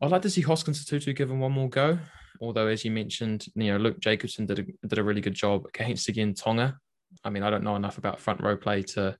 I'd 0.00 0.10
like 0.10 0.22
to 0.22 0.30
see 0.30 0.40
Hoskins 0.40 0.84
Sotutu 0.84 1.14
give 1.14 1.30
him 1.30 1.40
one 1.40 1.52
more 1.52 1.68
go. 1.68 1.98
Although, 2.40 2.68
as 2.68 2.84
you 2.84 2.90
mentioned, 2.90 3.46
you 3.54 3.72
know, 3.72 3.76
Luke 3.76 4.00
Jacobson 4.00 4.46
did 4.46 4.58
a, 4.60 4.86
did 4.86 4.98
a 4.98 5.04
really 5.04 5.20
good 5.20 5.34
job 5.34 5.66
against 5.66 6.08
again 6.08 6.34
Tonga. 6.34 6.76
I 7.24 7.30
mean, 7.30 7.42
I 7.42 7.50
don't 7.50 7.64
know 7.64 7.76
enough 7.76 7.98
about 7.98 8.20
front 8.20 8.40
row 8.40 8.56
play 8.56 8.82
to 8.82 9.16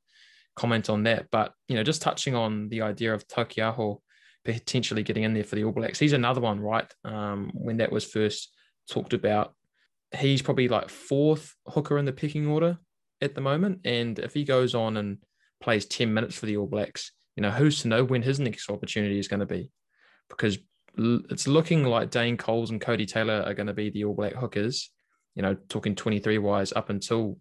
comment 0.56 0.88
on 0.88 1.04
that, 1.04 1.26
but 1.30 1.52
you 1.68 1.76
know, 1.76 1.83
just 1.83 2.02
touching 2.02 2.35
on 2.35 2.68
the 2.68 2.83
idea 2.83 3.14
of 3.14 3.26
Taukei'aho 3.28 3.98
potentially 4.44 5.02
getting 5.02 5.24
in 5.24 5.35
there 5.35 5.44
for 5.44 5.56
the 5.56 5.64
All 5.64 5.72
Blacks, 5.72 5.98
he's 5.98 6.12
another 6.12 6.40
one, 6.40 6.61
right? 6.61 6.90
Um, 7.04 7.50
when 7.54 7.78
that 7.78 7.92
was 7.92 8.04
first 8.04 8.54
talked 8.88 9.12
about, 9.12 9.54
he's 10.16 10.42
probably 10.42 10.68
like 10.68 10.88
fourth 10.88 11.54
hooker 11.66 11.98
in 11.98 12.04
the 12.04 12.12
picking 12.12 12.46
order 12.46 12.78
at 13.20 13.35
the 13.35 13.40
moment, 13.40 13.80
and 13.85 14.18
if 14.18 14.33
he 14.35 14.44
goes 14.44 14.74
on 14.74 14.96
and 14.96 15.18
plays 15.61 15.85
10 15.87 16.12
minutes 16.12 16.37
for 16.37 16.46
the 16.46 16.56
All 16.56 16.66
Blacks, 16.66 17.12
you 17.37 17.42
know, 17.42 17.50
who's 17.50 17.83
to 17.83 17.88
know 17.88 18.04
when 18.04 18.22
his 18.22 18.40
next 18.40 18.70
opportunity 18.70 19.18
is 19.18 19.28
going 19.28 19.40
to 19.40 19.46
be? 19.46 19.70
Because 20.28 20.59
it's 21.30 21.46
looking 21.46 21.84
like 21.84 22.10
Dane 22.10 22.36
Coles 22.36 22.70
and 22.70 22.80
Codie 22.80 23.08
Taylor 23.08 23.42
are 23.46 23.54
going 23.54 23.66
to 23.66 23.72
be 23.72 23.90
the 23.90 24.04
All 24.04 24.14
Black 24.14 24.34
hookers, 24.34 24.90
you 25.34 25.42
know, 25.42 25.56
talking 25.68 25.94
23 25.94 26.38
wise 26.38 26.72
up 26.72 26.90
until 26.90 27.38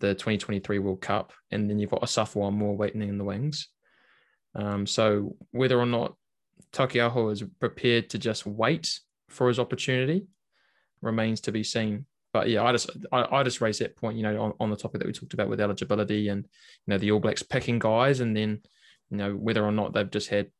the 0.00 0.14
2023 0.14 0.78
World 0.78 1.00
Cup. 1.00 1.32
And 1.50 1.68
then 1.68 1.78
you've 1.78 1.90
got 1.90 2.02
Asafo 2.02 2.36
Aumua 2.36 2.76
waiting 2.76 3.02
in 3.02 3.18
the 3.18 3.24
wings. 3.24 3.68
Um, 4.54 4.86
so 4.86 5.36
whether 5.50 5.78
or 5.78 5.86
not 5.86 6.14
Taukei'aho 6.72 7.32
is 7.32 7.42
prepared 7.60 8.10
to 8.10 8.18
just 8.18 8.46
wait 8.46 9.00
for 9.28 9.48
his 9.48 9.58
opportunity 9.58 10.26
remains 11.00 11.40
to 11.42 11.52
be 11.52 11.64
seen 11.64 12.06
but 12.34 12.48
yeah, 12.48 12.64
I 12.64 12.72
just 12.72 12.90
I, 13.12 13.26
I 13.30 13.42
just 13.44 13.60
raised 13.60 13.80
that 13.80 13.96
point, 13.96 14.16
you 14.16 14.24
know, 14.24 14.42
on, 14.42 14.52
on 14.58 14.68
the 14.68 14.76
topic 14.76 14.98
that 14.98 15.06
we 15.06 15.12
talked 15.12 15.34
about 15.34 15.48
with 15.48 15.60
eligibility 15.60 16.28
and 16.28 16.42
you 16.42 16.90
know 16.90 16.98
the 16.98 17.12
All 17.12 17.20
Blacks 17.20 17.44
picking 17.44 17.78
guys, 17.78 18.18
and 18.18 18.36
then 18.36 18.60
you 19.08 19.16
know 19.16 19.34
whether 19.34 19.64
or 19.64 19.70
not 19.70 19.92
they've 19.92 20.10
just 20.10 20.28
had 20.28 20.50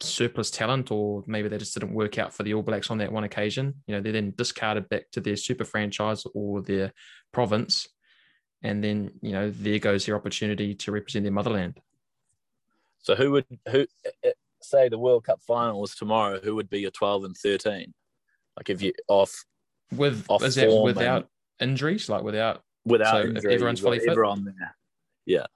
surplus 0.00 0.50
talent 0.50 0.90
or 0.90 1.22
maybe 1.26 1.48
they 1.48 1.58
just 1.58 1.74
didn't 1.74 1.94
work 1.94 2.18
out 2.18 2.32
for 2.32 2.42
the 2.42 2.54
All 2.54 2.62
Blacks 2.62 2.90
on 2.90 2.98
that 2.98 3.12
one 3.12 3.24
occasion. 3.24 3.74
You 3.86 3.94
know, 3.94 4.00
they're 4.00 4.12
then 4.12 4.34
discarded 4.36 4.88
back 4.88 5.10
to 5.12 5.20
their 5.20 5.36
super 5.36 5.64
franchise 5.64 6.24
or 6.34 6.62
their 6.62 6.92
province, 7.32 7.88
and 8.62 8.82
then 8.82 9.12
you 9.20 9.32
know 9.32 9.50
there 9.50 9.78
goes 9.78 10.06
their 10.06 10.16
opportunity 10.16 10.74
to 10.74 10.92
represent 10.92 11.24
their 11.24 11.32
motherland. 11.32 11.80
So 12.98 13.14
who 13.14 13.32
would 13.32 13.46
who 13.70 13.86
eh, 14.04 14.10
eh, 14.24 14.30
say 14.62 14.88
the 14.88 14.98
World 14.98 15.24
Cup 15.24 15.40
final 15.42 15.80
was 15.80 15.94
tomorrow? 15.94 16.40
Who 16.40 16.54
would 16.56 16.70
be 16.70 16.80
your 16.80 16.90
twelve 16.90 17.24
and 17.24 17.36
thirteen? 17.36 17.94
Like 18.56 18.70
if 18.70 18.82
you 18.82 18.92
off 19.08 19.44
With 19.96 20.24
Off 20.28 20.42
is 20.42 20.54
that 20.56 20.70
without 20.70 21.28
injuries, 21.60 22.08
like 22.08 22.22
without 22.22 22.62
without 22.84 23.24
So 23.24 23.32
if 23.36 23.44
everyone's 23.44 23.80
fully 23.80 23.98
fit? 23.98 24.16
on 24.18 24.44
there. 24.44 24.76
Yeah. 25.26 25.46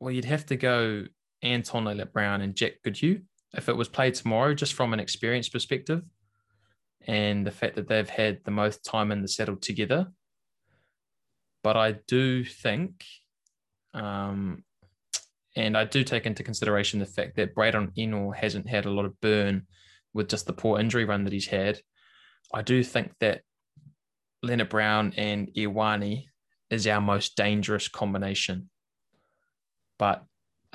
Well, 0.00 0.10
you'd 0.12 0.26
have 0.26 0.46
to 0.46 0.56
go 0.56 1.06
Anton 1.42 1.84
Lienert-Brown 1.84 2.40
and 2.40 2.54
Jack 2.54 2.74
Goodhue 2.82 3.20
if 3.54 3.68
it 3.68 3.76
was 3.76 3.88
played 3.88 4.14
tomorrow, 4.14 4.54
just 4.54 4.74
from 4.74 4.92
an 4.92 5.00
experience 5.00 5.48
perspective, 5.48 6.02
and 7.06 7.46
the 7.46 7.50
fact 7.50 7.76
that 7.76 7.88
they've 7.88 8.08
had 8.08 8.40
the 8.44 8.50
most 8.50 8.84
time 8.84 9.10
in 9.10 9.22
the 9.22 9.28
saddle 9.28 9.56
together. 9.56 10.08
But 11.62 11.76
I 11.76 11.92
do 12.06 12.44
think, 12.44 13.04
um, 13.94 14.62
and 15.56 15.76
I 15.76 15.84
do 15.84 16.04
take 16.04 16.26
into 16.26 16.42
consideration 16.42 17.00
the 17.00 17.06
fact 17.06 17.36
that 17.36 17.54
Braydon 17.54 17.92
Ennor 17.96 18.36
hasn't 18.36 18.68
had 18.68 18.84
a 18.84 18.90
lot 18.90 19.06
of 19.06 19.18
burn 19.20 19.66
with 20.12 20.28
just 20.28 20.46
the 20.46 20.52
poor 20.52 20.78
injury 20.78 21.04
run 21.04 21.24
that 21.24 21.32
he's 21.32 21.46
had. 21.46 21.80
I 22.52 22.62
do 22.62 22.84
think 22.84 23.12
that 23.20 23.42
Lienert-Brown 24.44 25.14
and 25.16 25.48
Ioane 25.56 26.24
is 26.70 26.86
our 26.86 27.00
most 27.00 27.36
dangerous 27.36 27.88
combination. 27.88 28.68
But 29.98 30.24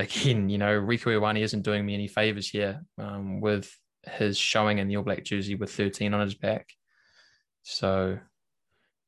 again, 0.01 0.49
you 0.49 0.57
know, 0.57 0.79
Rieko 0.79 1.19
Ioane 1.19 1.41
isn't 1.41 1.61
doing 1.61 1.85
me 1.85 1.93
any 1.93 2.07
favors 2.07 2.49
here 2.49 2.81
um, 2.97 3.39
with 3.39 3.73
his 4.03 4.37
showing 4.37 4.79
in 4.79 4.87
the 4.87 4.97
All 4.97 5.03
Black 5.03 5.23
jersey 5.23 5.55
with 5.55 5.71
13 5.71 6.13
on 6.13 6.21
his 6.21 6.35
back. 6.35 6.69
So, 7.63 8.17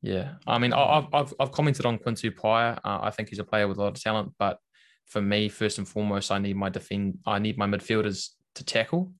yeah, 0.02 0.34
I 0.46 0.58
mean, 0.58 0.72
I've, 0.72 1.06
I've, 1.12 1.34
I've 1.40 1.52
commented 1.52 1.86
on 1.86 1.98
Quinn 1.98 2.14
Tupaea. 2.14 2.78
Uh, 2.84 3.00
I 3.02 3.10
think 3.10 3.28
he's 3.28 3.38
a 3.40 3.44
player 3.44 3.66
with 3.66 3.78
a 3.78 3.80
lot 3.82 3.96
of 3.96 4.02
talent, 4.02 4.32
but 4.38 4.58
for 5.06 5.20
me, 5.20 5.48
first 5.48 5.78
and 5.78 5.88
foremost, 5.88 6.30
I 6.30 6.38
need 6.38 6.56
my 6.56 6.68
defend, 6.68 7.18
I 7.26 7.38
need 7.38 7.58
my 7.58 7.66
midfielders 7.66 8.30
to 8.54 8.64
tackle. 8.64 9.12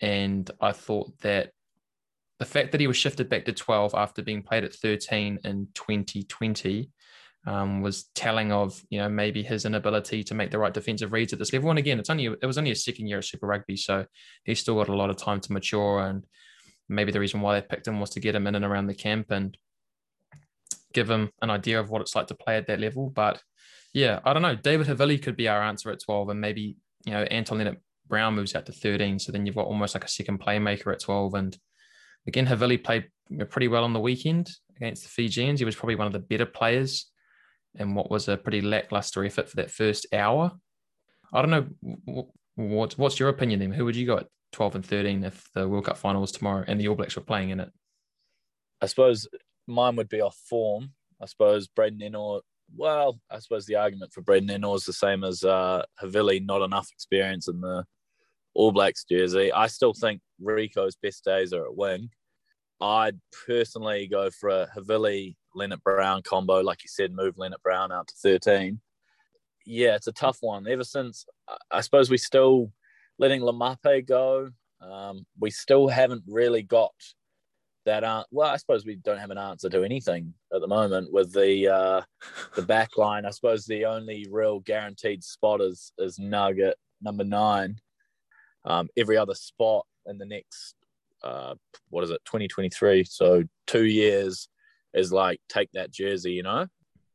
And 0.00 0.50
I 0.60 0.72
thought 0.72 1.18
that 1.20 1.52
the 2.38 2.44
fact 2.44 2.72
that 2.72 2.80
he 2.80 2.86
was 2.86 2.96
shifted 2.96 3.28
back 3.28 3.44
to 3.46 3.52
12 3.52 3.94
after 3.94 4.22
being 4.22 4.42
played 4.42 4.64
at 4.64 4.74
13 4.74 5.40
in 5.44 5.68
2020 5.74 6.90
um, 7.46 7.80
was 7.80 8.04
telling 8.14 8.50
of 8.50 8.82
you 8.90 8.98
know 8.98 9.08
maybe 9.08 9.42
his 9.42 9.64
inability 9.64 10.24
to 10.24 10.34
make 10.34 10.50
the 10.50 10.58
right 10.58 10.74
defensive 10.74 11.12
reads 11.12 11.32
at 11.32 11.38
this 11.38 11.52
level. 11.52 11.70
And 11.70 11.78
again, 11.78 11.98
it's 11.98 12.10
only 12.10 12.26
it 12.26 12.46
was 12.46 12.58
only 12.58 12.72
a 12.72 12.76
second 12.76 13.06
year 13.06 13.18
of 13.18 13.24
Super 13.24 13.46
Rugby, 13.46 13.76
so 13.76 14.04
he's 14.44 14.60
still 14.60 14.74
got 14.74 14.88
a 14.88 14.96
lot 14.96 15.10
of 15.10 15.16
time 15.16 15.40
to 15.40 15.52
mature. 15.52 16.00
And 16.00 16.24
maybe 16.88 17.12
the 17.12 17.20
reason 17.20 17.40
why 17.40 17.58
they 17.58 17.66
picked 17.66 17.86
him 17.86 18.00
was 18.00 18.10
to 18.10 18.20
get 18.20 18.34
him 18.34 18.46
in 18.46 18.56
and 18.56 18.64
around 18.64 18.88
the 18.88 18.94
camp 18.94 19.30
and 19.30 19.56
give 20.92 21.08
him 21.08 21.30
an 21.40 21.50
idea 21.50 21.78
of 21.78 21.88
what 21.88 22.00
it's 22.00 22.16
like 22.16 22.26
to 22.28 22.34
play 22.34 22.56
at 22.56 22.66
that 22.66 22.80
level. 22.80 23.10
But 23.10 23.40
yeah, 23.92 24.20
I 24.24 24.32
don't 24.32 24.42
know. 24.42 24.56
David 24.56 24.88
Havili 24.88 25.22
could 25.22 25.36
be 25.36 25.48
our 25.48 25.62
answer 25.62 25.90
at 25.90 26.02
12, 26.04 26.30
and 26.30 26.40
maybe 26.40 26.76
you 27.04 27.12
know 27.12 27.22
Anton 27.22 27.58
Lienert-Brown 27.58 28.34
moves 28.34 28.56
out 28.56 28.66
to 28.66 28.72
13. 28.72 29.20
So 29.20 29.30
then 29.30 29.46
you've 29.46 29.54
got 29.54 29.66
almost 29.66 29.94
like 29.94 30.04
a 30.04 30.08
second 30.08 30.40
playmaker 30.40 30.92
at 30.92 31.00
12. 31.00 31.34
And 31.34 31.56
again, 32.26 32.46
Havili 32.46 32.82
played 32.82 33.08
pretty 33.50 33.68
well 33.68 33.84
on 33.84 33.92
the 33.92 34.00
weekend 34.00 34.50
against 34.76 35.04
the 35.04 35.08
Fijians. 35.08 35.60
He 35.60 35.64
was 35.64 35.76
probably 35.76 35.94
one 35.94 36.08
of 36.08 36.12
the 36.12 36.18
better 36.18 36.46
players 36.46 37.06
in 37.78 37.94
what 37.94 38.10
was 38.10 38.28
a 38.28 38.36
pretty 38.36 38.60
lackluster 38.60 39.24
effort 39.24 39.48
for 39.48 39.56
that 39.56 39.70
first 39.70 40.06
hour. 40.12 40.52
I 41.32 41.42
don't 41.42 41.50
know 41.50 42.28
what 42.54 42.96
what's 42.98 43.20
your 43.20 43.28
opinion 43.28 43.60
then? 43.60 43.72
Who 43.72 43.84
would 43.84 43.96
you 43.96 44.06
go 44.06 44.18
at 44.18 44.28
12 44.52 44.76
and 44.76 44.86
13 44.86 45.24
if 45.24 45.48
the 45.54 45.68
World 45.68 45.86
Cup 45.86 45.98
final 45.98 46.20
was 46.20 46.32
tomorrow 46.32 46.64
and 46.66 46.80
the 46.80 46.88
All 46.88 46.94
Blacks 46.94 47.16
were 47.16 47.22
playing 47.22 47.50
in 47.50 47.60
it? 47.60 47.70
I 48.80 48.86
suppose 48.86 49.28
mine 49.66 49.96
would 49.96 50.08
be 50.08 50.20
off 50.20 50.36
form. 50.48 50.92
I 51.20 51.26
suppose 51.26 51.66
Braydon 51.66 52.00
Ennor, 52.00 52.40
well, 52.74 53.20
I 53.30 53.38
suppose 53.38 53.66
the 53.66 53.76
argument 53.76 54.12
for 54.12 54.22
Braydon 54.22 54.48
Ennor 54.48 54.76
is 54.76 54.84
the 54.84 54.92
same 54.92 55.24
as 55.24 55.44
uh, 55.44 55.82
Havili, 56.02 56.44
not 56.44 56.62
enough 56.62 56.88
experience 56.92 57.48
in 57.48 57.60
the 57.60 57.84
All 58.54 58.72
Blacks 58.72 59.04
jersey. 59.04 59.52
I 59.52 59.66
still 59.66 59.94
think 59.94 60.20
Rieko's 60.42 60.96
best 60.96 61.24
days 61.24 61.52
are 61.52 61.66
at 61.66 61.76
wing. 61.76 62.10
I'd 62.80 63.18
personally 63.46 64.06
go 64.06 64.30
for 64.30 64.50
a 64.50 64.68
Havili 64.76 65.36
Lienert-Brown 65.56 66.22
combo, 66.22 66.60
like 66.60 66.82
you 66.82 66.88
said, 66.88 67.12
move 67.12 67.36
Lienert-Brown 67.36 67.92
out 67.92 68.08
to 68.08 68.14
13. 68.22 68.80
Yeah, 69.64 69.94
it's 69.96 70.06
a 70.06 70.12
tough 70.12 70.38
one. 70.40 70.68
Ever 70.68 70.84
since 70.84 71.26
I 71.70 71.80
suppose 71.80 72.08
we 72.08 72.18
still 72.18 72.70
letting 73.18 73.40
Lamape 73.40 74.06
go, 74.06 74.50
um, 74.80 75.26
we 75.40 75.50
still 75.50 75.88
haven't 75.88 76.22
really 76.28 76.62
got 76.62 76.94
that. 77.84 78.04
Uh, 78.04 78.24
well, 78.30 78.48
I 78.48 78.56
suppose 78.58 78.84
we 78.84 78.96
don't 78.96 79.18
have 79.18 79.30
an 79.30 79.38
answer 79.38 79.68
to 79.70 79.82
anything 79.82 80.34
at 80.54 80.60
the 80.60 80.68
moment 80.68 81.12
with 81.12 81.32
the 81.32 81.68
uh, 81.68 82.02
the 82.54 82.62
back 82.66 82.96
line. 82.96 83.26
I 83.26 83.30
suppose 83.30 83.64
the 83.64 83.86
only 83.86 84.26
real 84.30 84.60
guaranteed 84.60 85.24
spot 85.24 85.60
is 85.60 85.92
is 85.98 86.18
Nugget 86.18 86.76
number 87.02 87.24
nine. 87.24 87.80
Um, 88.64 88.88
every 88.96 89.16
other 89.16 89.34
spot 89.34 89.84
in 90.06 90.18
the 90.18 90.26
next 90.26 90.76
uh, 91.22 91.54
what 91.90 92.04
is 92.04 92.10
it, 92.10 92.20
2023. 92.24 93.04
So 93.04 93.42
two 93.66 93.84
years 93.84 94.48
is 94.96 95.12
like 95.12 95.40
take 95.48 95.70
that 95.74 95.92
jersey, 95.92 96.32
you 96.32 96.42
know. 96.42 96.66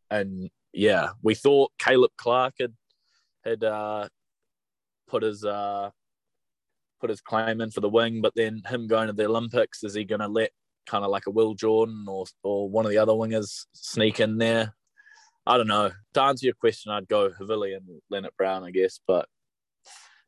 And 0.09 0.49
yeah, 0.71 1.09
we 1.21 1.35
thought 1.35 1.71
Caleb 1.79 2.11
Clarke 2.17 2.55
had 2.59 2.73
had 3.43 3.63
uh, 3.63 4.07
put 5.07 5.23
his 5.23 5.43
uh, 5.43 5.89
put 7.01 7.09
his 7.09 7.21
claim 7.21 7.59
in 7.59 7.71
for 7.71 7.81
the 7.81 7.89
wing, 7.89 8.21
but 8.21 8.33
then 8.35 8.61
him 8.67 8.87
going 8.87 9.07
to 9.07 9.13
the 9.13 9.25
Olympics, 9.25 9.83
is 9.83 9.95
he 9.95 10.05
going 10.05 10.21
to 10.21 10.27
let 10.27 10.51
kind 10.85 11.03
of 11.03 11.11
like 11.11 11.27
a 11.27 11.31
Will 11.31 11.55
Jordan 11.55 12.05
or 12.07 12.25
or 12.43 12.69
one 12.69 12.85
of 12.85 12.91
the 12.91 12.97
other 12.97 13.13
wingers 13.13 13.65
sneak 13.73 14.19
in 14.19 14.37
there? 14.37 14.73
I 15.45 15.57
don't 15.57 15.67
know. 15.67 15.91
To 16.13 16.21
answer 16.21 16.45
your 16.45 16.55
question, 16.55 16.91
I'd 16.91 17.07
go 17.07 17.31
Havili 17.31 17.75
and 17.75 18.01
Lienert-Brown, 18.13 18.63
I 18.63 18.69
guess, 18.69 18.99
but 19.07 19.27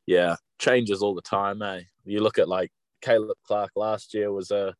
yeah, 0.08 0.38
changes 0.58 1.04
all 1.04 1.14
the 1.14 1.22
time, 1.22 1.62
eh? 1.62 1.82
You 2.04 2.20
look 2.22 2.40
at 2.40 2.50
like 2.50 2.72
Caleb 3.02 3.38
Clarke 3.46 3.72
last 3.76 4.16
year 4.16 4.32
was 4.32 4.50
a, 4.50 4.74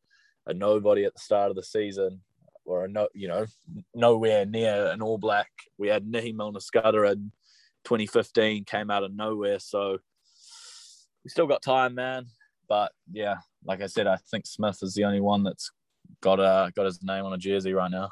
a 0.46 0.52
nobody 0.52 1.04
at 1.04 1.14
the 1.14 1.20
start 1.20 1.50
of 1.50 1.56
the 1.56 1.62
season, 1.62 2.20
or 2.64 2.84
a 2.84 2.88
no, 2.88 3.08
you 3.14 3.28
know, 3.28 3.46
nowhere 3.94 4.46
near 4.46 4.86
an 4.86 5.02
All 5.02 5.18
Black. 5.18 5.50
We 5.78 5.88
had 5.88 6.06
Nehe 6.06 6.34
Milner-Skudder 6.34 7.12
in 7.12 7.32
2015, 7.84 8.64
came 8.64 8.90
out 8.90 9.04
of 9.04 9.14
nowhere. 9.14 9.58
So 9.58 9.98
we 11.22 11.30
still 11.30 11.46
got 11.46 11.62
time, 11.62 11.94
man. 11.94 12.26
But 12.68 12.92
yeah, 13.12 13.36
like 13.64 13.82
I 13.82 13.86
said, 13.86 14.06
I 14.06 14.16
think 14.30 14.46
Smith 14.46 14.78
is 14.82 14.94
the 14.94 15.04
only 15.04 15.20
one 15.20 15.42
that's 15.42 15.70
got 16.20 16.40
a 16.40 16.70
got 16.74 16.86
his 16.86 17.02
name 17.02 17.24
on 17.24 17.32
a 17.32 17.38
jersey 17.38 17.72
right 17.72 17.90
now. 17.90 18.10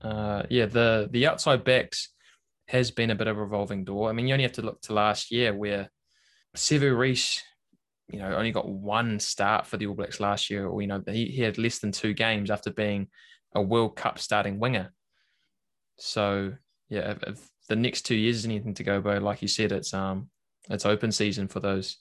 Uh, 0.00 0.42
yeah, 0.50 0.66
the 0.66 1.08
the 1.10 1.26
outside 1.26 1.64
backs 1.64 2.10
has 2.68 2.90
been 2.90 3.10
a 3.10 3.14
bit 3.14 3.26
of 3.26 3.36
a 3.36 3.40
revolving 3.40 3.84
door. 3.84 4.08
I 4.08 4.12
mean, 4.12 4.26
you 4.26 4.34
only 4.34 4.44
have 4.44 4.52
to 4.52 4.62
look 4.62 4.80
to 4.82 4.94
last 4.94 5.30
year 5.30 5.54
where 5.54 5.90
Sevu 6.56 6.96
Reece 6.96 7.42
you 8.12 8.18
know, 8.18 8.34
only 8.34 8.52
got 8.52 8.68
one 8.68 9.18
start 9.18 9.66
for 9.66 9.76
the 9.76 9.86
All 9.86 9.94
Blacks 9.94 10.20
last 10.20 10.50
year, 10.50 10.66
or 10.66 10.80
you 10.82 10.88
know, 10.88 11.02
he, 11.06 11.26
he 11.26 11.42
had 11.42 11.58
less 11.58 11.78
than 11.78 11.92
two 11.92 12.12
games 12.12 12.50
after 12.50 12.70
being 12.70 13.08
a 13.54 13.62
World 13.62 13.96
Cup 13.96 14.18
starting 14.18 14.58
winger. 14.60 14.92
So 15.98 16.52
yeah, 16.88 17.12
if, 17.12 17.22
if 17.22 17.48
the 17.68 17.76
next 17.76 18.02
two 18.02 18.14
years 18.14 18.36
is 18.36 18.44
anything 18.44 18.74
to 18.74 18.84
go 18.84 19.00
by, 19.00 19.18
like 19.18 19.40
you 19.40 19.48
said, 19.48 19.72
it's 19.72 19.94
um 19.94 20.28
it's 20.68 20.86
open 20.86 21.10
season 21.10 21.48
for 21.48 21.60
those 21.60 21.96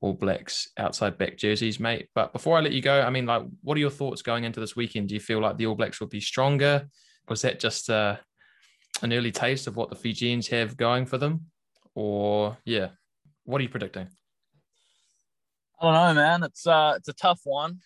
All 0.00 0.14
Blacks 0.14 0.68
outside 0.78 1.18
back 1.18 1.36
jerseys, 1.36 1.78
mate. 1.78 2.08
But 2.14 2.32
before 2.32 2.56
I 2.56 2.60
let 2.60 2.72
you 2.72 2.82
go, 2.82 3.02
I 3.02 3.10
mean, 3.10 3.26
like, 3.26 3.42
what 3.62 3.76
are 3.76 3.80
your 3.80 3.90
thoughts 3.90 4.22
going 4.22 4.44
into 4.44 4.60
this 4.60 4.76
weekend? 4.76 5.08
Do 5.08 5.14
you 5.14 5.20
feel 5.20 5.40
like 5.40 5.58
the 5.58 5.66
All 5.66 5.74
Blacks 5.74 6.00
will 6.00 6.08
be 6.08 6.20
stronger? 6.20 6.88
Was 7.28 7.42
that 7.42 7.60
just 7.60 7.90
uh, 7.90 8.16
an 9.02 9.12
early 9.12 9.30
taste 9.30 9.66
of 9.66 9.76
what 9.76 9.90
the 9.90 9.96
Fijians 9.96 10.48
have 10.48 10.76
going 10.76 11.06
for 11.06 11.18
them, 11.18 11.46
or 11.94 12.56
yeah, 12.64 12.88
what 13.44 13.60
are 13.60 13.62
you 13.62 13.68
predicting? 13.68 14.08
I 15.80 15.84
don't 15.84 15.94
know, 15.94 16.22
man. 16.22 16.42
It's 16.42 16.66
uh, 16.66 16.94
it's 16.96 17.08
a 17.08 17.14
tough 17.14 17.40
one. 17.44 17.78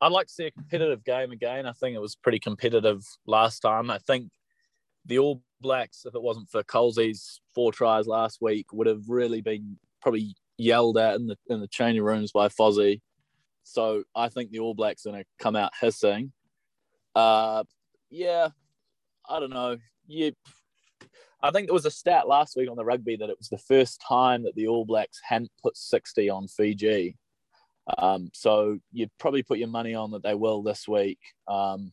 I'd 0.00 0.12
like 0.12 0.26
to 0.28 0.32
see 0.32 0.46
a 0.46 0.50
competitive 0.50 1.04
game 1.04 1.30
again. 1.30 1.66
I 1.66 1.72
think 1.72 1.94
it 1.94 2.00
was 2.00 2.16
pretty 2.16 2.38
competitive 2.38 3.04
last 3.26 3.60
time. 3.60 3.90
I 3.90 3.98
think 3.98 4.30
the 5.04 5.18
All 5.18 5.42
Blacks, 5.60 6.04
if 6.06 6.14
it 6.14 6.22
wasn't 6.22 6.48
for 6.48 6.62
Colesy's 6.62 7.40
four 7.54 7.70
tries 7.70 8.06
last 8.06 8.38
week, 8.40 8.72
would 8.72 8.86
have 8.86 9.08
really 9.08 9.42
been 9.42 9.76
probably 10.00 10.34
yelled 10.56 10.96
at 10.96 11.16
in 11.16 11.26
the 11.26 11.36
in 11.48 11.60
the 11.60 11.68
changing 11.68 12.02
rooms 12.02 12.32
by 12.32 12.48
Fozzie. 12.48 13.02
So 13.62 14.04
I 14.14 14.30
think 14.30 14.50
the 14.50 14.60
All 14.60 14.74
Blacks 14.74 15.04
are 15.04 15.10
going 15.10 15.22
to 15.22 15.28
come 15.38 15.56
out 15.56 15.72
hissing. 15.78 16.32
Uh, 17.14 17.64
yeah, 18.10 18.48
I 19.28 19.38
don't 19.38 19.52
know. 19.52 19.76
Yeah, 20.06 20.30
I 21.42 21.50
think 21.50 21.68
there 21.68 21.74
was 21.74 21.86
a 21.86 21.90
stat 21.90 22.26
last 22.26 22.56
week 22.56 22.70
on 22.70 22.76
the 22.76 22.84
rugby 22.84 23.16
that 23.16 23.28
it 23.28 23.38
was 23.38 23.48
the 23.48 23.58
first 23.58 24.02
time 24.06 24.44
that 24.44 24.54
the 24.54 24.66
All 24.66 24.86
Blacks 24.86 25.20
hadn't 25.22 25.52
put 25.62 25.76
60 25.76 26.30
on 26.30 26.48
Fiji 26.48 27.18
um, 27.98 28.30
so 28.32 28.78
you'd 28.92 29.10
probably 29.18 29.42
put 29.42 29.58
your 29.58 29.68
money 29.68 29.94
on 29.94 30.12
that 30.12 30.22
they 30.22 30.34
will 30.34 30.62
this 30.62 30.88
week. 30.88 31.18
Um, 31.48 31.92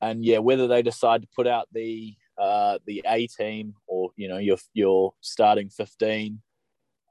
and 0.00 0.24
yeah, 0.24 0.38
whether 0.38 0.66
they 0.66 0.82
decide 0.82 1.22
to 1.22 1.28
put 1.34 1.46
out 1.46 1.68
the 1.72 2.14
uh, 2.38 2.78
the 2.86 3.02
A 3.06 3.26
team 3.26 3.74
or 3.86 4.10
you 4.16 4.28
know 4.28 4.38
your 4.38 4.56
your 4.72 5.12
starting 5.20 5.68
fifteen 5.68 6.40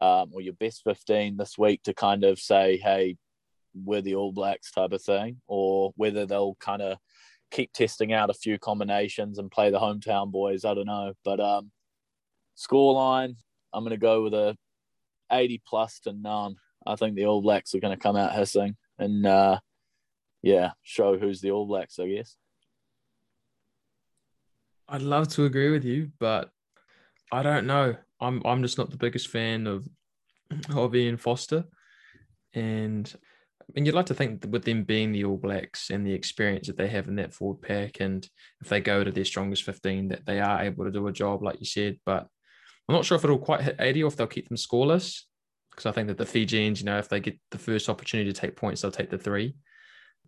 um, 0.02 0.32
or 0.34 0.42
your 0.42 0.54
best 0.54 0.84
fifteen 0.84 1.38
this 1.38 1.58
week 1.58 1.84
to 1.84 1.94
kind 1.94 2.24
of 2.24 2.40
say, 2.40 2.78
hey, 2.78 3.18
we're 3.76 4.02
the 4.02 4.16
All 4.16 4.32
Blacks 4.32 4.72
type 4.72 4.92
of 4.92 5.02
thing, 5.02 5.42
or 5.48 5.94
whether 5.98 6.26
they'll 6.26 6.56
kind 6.60 6.82
of 6.82 6.98
keep 7.52 7.74
testing 7.74 8.14
out 8.14 8.30
a 8.30 8.34
few 8.36 8.60
combinations 8.60 9.40
and 9.40 9.52
play 9.52 9.70
the 9.70 9.80
hometown 9.80 10.32
boys. 10.32 10.66
I 10.66 10.74
don't 10.74 10.86
know, 10.86 11.14
but 11.24 11.40
um, 11.40 11.72
scoreline, 12.58 13.36
I'm 13.74 13.84
going 13.84 13.92
to 13.92 13.98
go 13.98 14.24
with 14.24 14.34
a 14.34 14.56
80 15.32 15.62
plus 15.68 16.00
to 16.02 16.14
none. 16.14 16.56
I 16.90 16.96
think 16.96 17.16
the 17.16 17.26
All 17.26 17.42
Blacks 17.42 17.76
are 17.76 17.80
going 17.80 17.96
to 17.96 18.02
come 18.02 18.16
out 18.16 18.34
hissing 18.34 18.76
and 18.98 19.26
uh, 19.26 19.60
yeah, 20.42 20.72
show 20.84 21.18
who's 21.18 21.42
the 21.42 21.52
All 21.52 21.66
Blacks. 21.66 22.00
I 22.00 22.08
guess. 22.08 22.36
I'd 24.88 25.02
love 25.02 25.28
to 25.30 25.46
agree 25.46 25.70
with 25.70 25.86
you, 25.86 26.12
but 26.20 26.50
I 27.32 27.44
don't 27.44 27.68
know. 27.68 27.96
I'm 28.20 28.42
I'm 28.46 28.62
just 28.62 28.78
not 28.78 28.92
the 28.92 28.98
biggest 28.98 29.28
fan 29.30 29.68
of 29.68 29.88
of 30.76 30.96
Ian 30.96 31.18
Foster, 31.18 31.66
and 32.54 33.12
I 33.62 33.66
mean 33.74 33.86
you'd 33.86 33.96
like 33.96 34.08
to 34.08 34.16
think 34.16 34.46
with 34.50 34.66
them 34.66 34.84
being 34.84 35.12
the 35.12 35.26
All 35.26 35.38
Blacks 35.38 35.92
and 35.92 36.06
the 36.06 36.14
experience 36.14 36.68
that 36.68 36.78
they 36.78 36.88
have 36.88 37.08
in 37.08 37.16
that 37.18 37.34
forward 37.34 37.62
pack, 37.62 38.00
and 38.00 38.28
if 38.62 38.70
they 38.70 38.82
go 38.82 39.04
to 39.04 39.12
their 39.12 39.26
strongest 39.26 39.64
fifteen, 39.64 40.08
that 40.10 40.26
they 40.26 40.40
are 40.40 40.64
able 40.64 40.86
to 40.86 40.92
do 40.92 41.08
a 41.08 41.14
job 41.14 41.44
like 41.44 41.60
you 41.60 41.66
said. 41.66 42.00
But 42.06 42.28
I'm 42.88 42.96
not 42.96 43.06
sure 43.06 43.16
if 43.18 43.24
it'll 43.24 43.38
quite 43.38 43.62
hit 43.62 43.76
80 43.80 44.04
or 44.04 44.08
if 44.08 44.16
they'll 44.16 44.26
keep 44.26 44.48
them 44.48 44.58
scoreless 44.58 45.22
because 45.80 45.90
I 45.90 45.94
think 45.94 46.10
that 46.10 46.18
the 46.18 46.26
Fijians, 46.26 46.82
you 46.82 46.86
know, 46.86 46.98
if 46.98 47.08
they 47.08 47.22
get 47.22 47.40
the 47.52 47.58
first 47.58 47.88
opportunity 47.88 48.30
to 48.34 48.38
take 48.38 48.58
points, 48.58 48.82
they'll 48.82 48.92
take 48.92 49.10
the 49.10 49.18
three. 49.18 49.56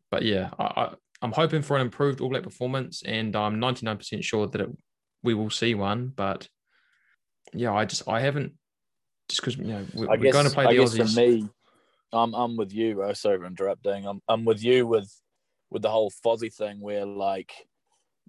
But 0.10 0.24
yeah, 0.24 0.50
I, 0.58 0.94
I'm 1.22 1.34
hoping 1.34 1.62
for 1.62 1.76
an 1.76 1.82
improved 1.82 2.22
All 2.22 2.30
Black 2.30 2.44
performance, 2.44 3.04
and 3.04 3.36
I'm 3.36 3.60
99% 3.60 4.24
sure 4.24 4.48
that 4.48 4.62
it, 4.62 4.70
we 5.24 5.34
will 5.34 5.50
see 5.50 5.76
one. 5.76 6.14
But 6.16 6.48
yeah, 7.54 7.74
I 7.74 7.84
just 7.84 8.08
I 8.08 8.22
haven't 8.22 8.54
just 9.28 9.42
because 9.42 9.58
you 9.58 9.66
know 9.66 9.86
we're, 9.94 10.10
I 10.10 10.16
guess, 10.16 10.32
going 10.32 10.46
to 10.46 10.52
play 10.52 10.64
the 10.64 10.70
I 10.70 10.76
guess 10.76 10.98
Aussies. 10.98 11.16
For 11.16 11.20
me, 11.20 11.50
I'm 12.14 12.34
I'm 12.34 12.56
with 12.56 12.72
you, 12.72 12.96
bro. 12.96 13.12
Sorry 13.12 13.38
for 13.38 13.46
interrupting. 13.46 14.08
I'm 14.08 14.22
I'm 14.30 14.46
with 14.46 14.64
you 14.64 14.88
with 14.88 15.14
with 15.70 15.82
the 15.82 15.90
whole 15.90 16.14
Fozzie 16.26 16.54
thing 16.54 16.80
where 16.80 17.06
like 17.06 17.52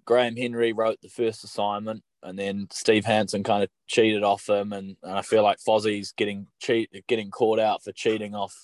Graham 0.03 0.35
Henry 0.35 0.73
wrote 0.73 0.99
the 1.01 1.07
first 1.07 1.45
assignment 1.45 2.03
and 2.23 2.37
then 2.37 2.67
Steve 2.71 3.05
Hansen 3.05 3.43
kind 3.43 3.63
of 3.63 3.69
cheated 3.87 4.23
off 4.23 4.49
him, 4.49 4.73
and, 4.73 4.95
and 5.03 5.13
I 5.13 5.21
feel 5.21 5.43
like 5.43 5.59
Fozzie's 5.59 6.11
getting 6.13 6.47
cheat 6.59 6.89
getting 7.07 7.29
caught 7.31 7.59
out 7.59 7.83
for 7.83 7.91
cheating 7.91 8.35
off 8.35 8.55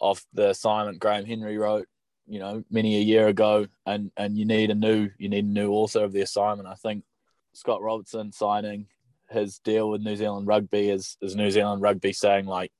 off 0.00 0.24
the 0.32 0.50
assignment 0.50 1.00
Graham 1.00 1.24
Henry 1.24 1.58
wrote, 1.58 1.88
you 2.26 2.38
know, 2.38 2.62
many 2.70 2.96
a 2.96 3.02
year 3.02 3.28
ago, 3.28 3.66
and 3.86 4.10
and 4.16 4.36
you 4.36 4.44
need 4.44 4.70
a 4.70 4.74
new 4.74 5.10
you 5.18 5.28
need 5.28 5.44
a 5.44 5.48
new 5.48 5.70
author 5.70 6.04
of 6.04 6.12
the 6.12 6.22
assignment. 6.22 6.68
I 6.68 6.74
think 6.74 7.04
Scott 7.52 7.82
Robertson 7.82 8.32
signing 8.32 8.86
his 9.30 9.58
deal 9.58 9.90
with 9.90 10.02
New 10.02 10.16
Zealand 10.16 10.46
Rugby 10.46 10.90
is 10.90 11.16
is 11.22 11.36
New 11.36 11.50
Zealand 11.50 11.82
Rugby 11.82 12.12
saying 12.12 12.46
like, 12.46 12.72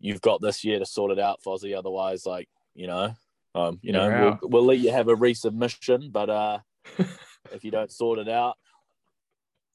you've 0.00 0.20
got 0.20 0.40
this 0.40 0.64
year 0.64 0.78
to 0.78 0.86
sort 0.86 1.10
it 1.10 1.18
out, 1.18 1.40
Fozzie. 1.44 1.76
Otherwise, 1.76 2.26
like 2.26 2.48
you 2.74 2.86
know, 2.86 3.14
um, 3.54 3.78
you 3.82 3.92
know, 3.92 4.38
we'll, 4.42 4.50
we'll 4.50 4.66
let 4.66 4.78
you 4.78 4.92
have 4.92 5.08
a 5.08 5.14
resubmission, 5.14 6.12
but 6.12 6.30
uh, 6.30 6.58
if 7.52 7.64
you 7.64 7.70
don't 7.70 7.90
sort 7.90 8.18
it 8.18 8.28
out, 8.28 8.56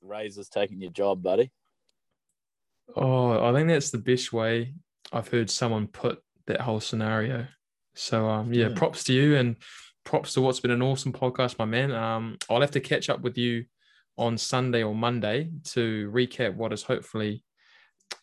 Razor's 0.04 0.50
taking 0.50 0.82
your 0.82 0.92
job, 0.92 1.24
buddy. 1.24 1.52
Oh, 2.96 3.44
I 3.44 3.54
think 3.54 3.70
that's 3.70 3.92
the 3.92 3.98
best 3.98 4.34
way 4.34 4.76
I've 5.12 5.28
heard 5.30 5.50
someone 5.50 5.88
put 5.88 6.22
that 6.48 6.62
whole 6.62 6.80
scenario. 6.80 7.48
So 7.96 8.28
um 8.28 8.54
yeah, 8.54 8.70
Hmm. 8.70 8.74
props 8.76 9.04
to 9.06 9.14
you 9.14 9.36
and 9.38 9.56
props 10.04 10.34
to 10.34 10.42
what's 10.42 10.60
been 10.60 10.72
an 10.72 10.82
awesome 10.82 11.14
podcast, 11.14 11.58
my 11.58 11.66
man. 11.66 11.92
Um 11.92 12.38
I'll 12.50 12.62
have 12.62 12.72
to 12.72 12.80
catch 12.82 13.10
up 13.10 13.22
with 13.22 13.38
you 13.38 13.66
on 14.18 14.38
Sunday 14.38 14.84
or 14.84 14.94
Monday 14.94 15.50
to 15.66 16.12
recap 16.14 16.56
what 16.56 16.74
is 16.74 16.84
hopefully 16.84 17.44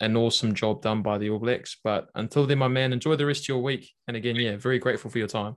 an 0.00 0.16
awesome 0.16 0.54
job 0.54 0.82
done 0.82 1.02
by 1.02 1.18
the 1.18 1.30
All 1.30 1.38
Blacks. 1.38 1.76
But 1.82 2.08
until 2.14 2.46
then, 2.46 2.58
my 2.58 2.68
man, 2.68 2.92
enjoy 2.92 3.16
the 3.16 3.26
rest 3.26 3.44
of 3.44 3.48
your 3.48 3.62
week. 3.62 3.90
And 4.06 4.16
again, 4.16 4.36
yeah, 4.36 4.56
very 4.56 4.78
grateful 4.78 5.10
for 5.10 5.18
your 5.18 5.26
time. 5.26 5.56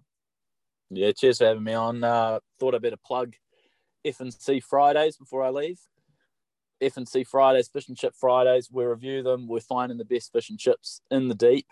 Yeah, 0.90 1.12
cheers 1.12 1.38
for 1.40 1.46
having 1.46 1.64
me 1.64 1.74
on. 1.74 2.04
Uh, 2.04 2.40
thought 2.60 2.74
I'd 2.74 2.82
better 2.82 2.98
plug 3.06 3.36
F 4.06 4.20
and 4.22 4.34
C 4.34 4.60
Fridays 4.60 5.18
before 5.18 5.44
I 5.44 5.50
leave. 5.50 5.80
F 6.84 6.98
and 6.98 7.08
C 7.08 7.24
Fridays, 7.24 7.68
fish 7.68 7.88
and 7.88 7.98
chip 7.98 8.14
Fridays. 8.16 8.70
We 8.72 8.86
review 8.86 9.24
them. 9.24 9.48
We're 9.48 9.60
finding 9.60 9.98
the 9.98 10.06
best 10.06 10.32
fish 10.32 10.50
and 10.50 10.60
chips 10.60 11.02
in 11.10 11.28
the 11.28 11.36
deep. 11.36 11.68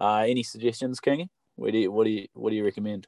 Uh, 0.00 0.24
any 0.26 0.42
suggestions, 0.42 1.00
Kingy? 1.00 1.28
What 1.56 1.72
do 1.72 1.78
you 1.78 1.92
what 1.92 2.04
do 2.04 2.10
you 2.10 2.26
what 2.34 2.50
do 2.50 2.56
you 2.56 2.64
recommend? 2.64 3.06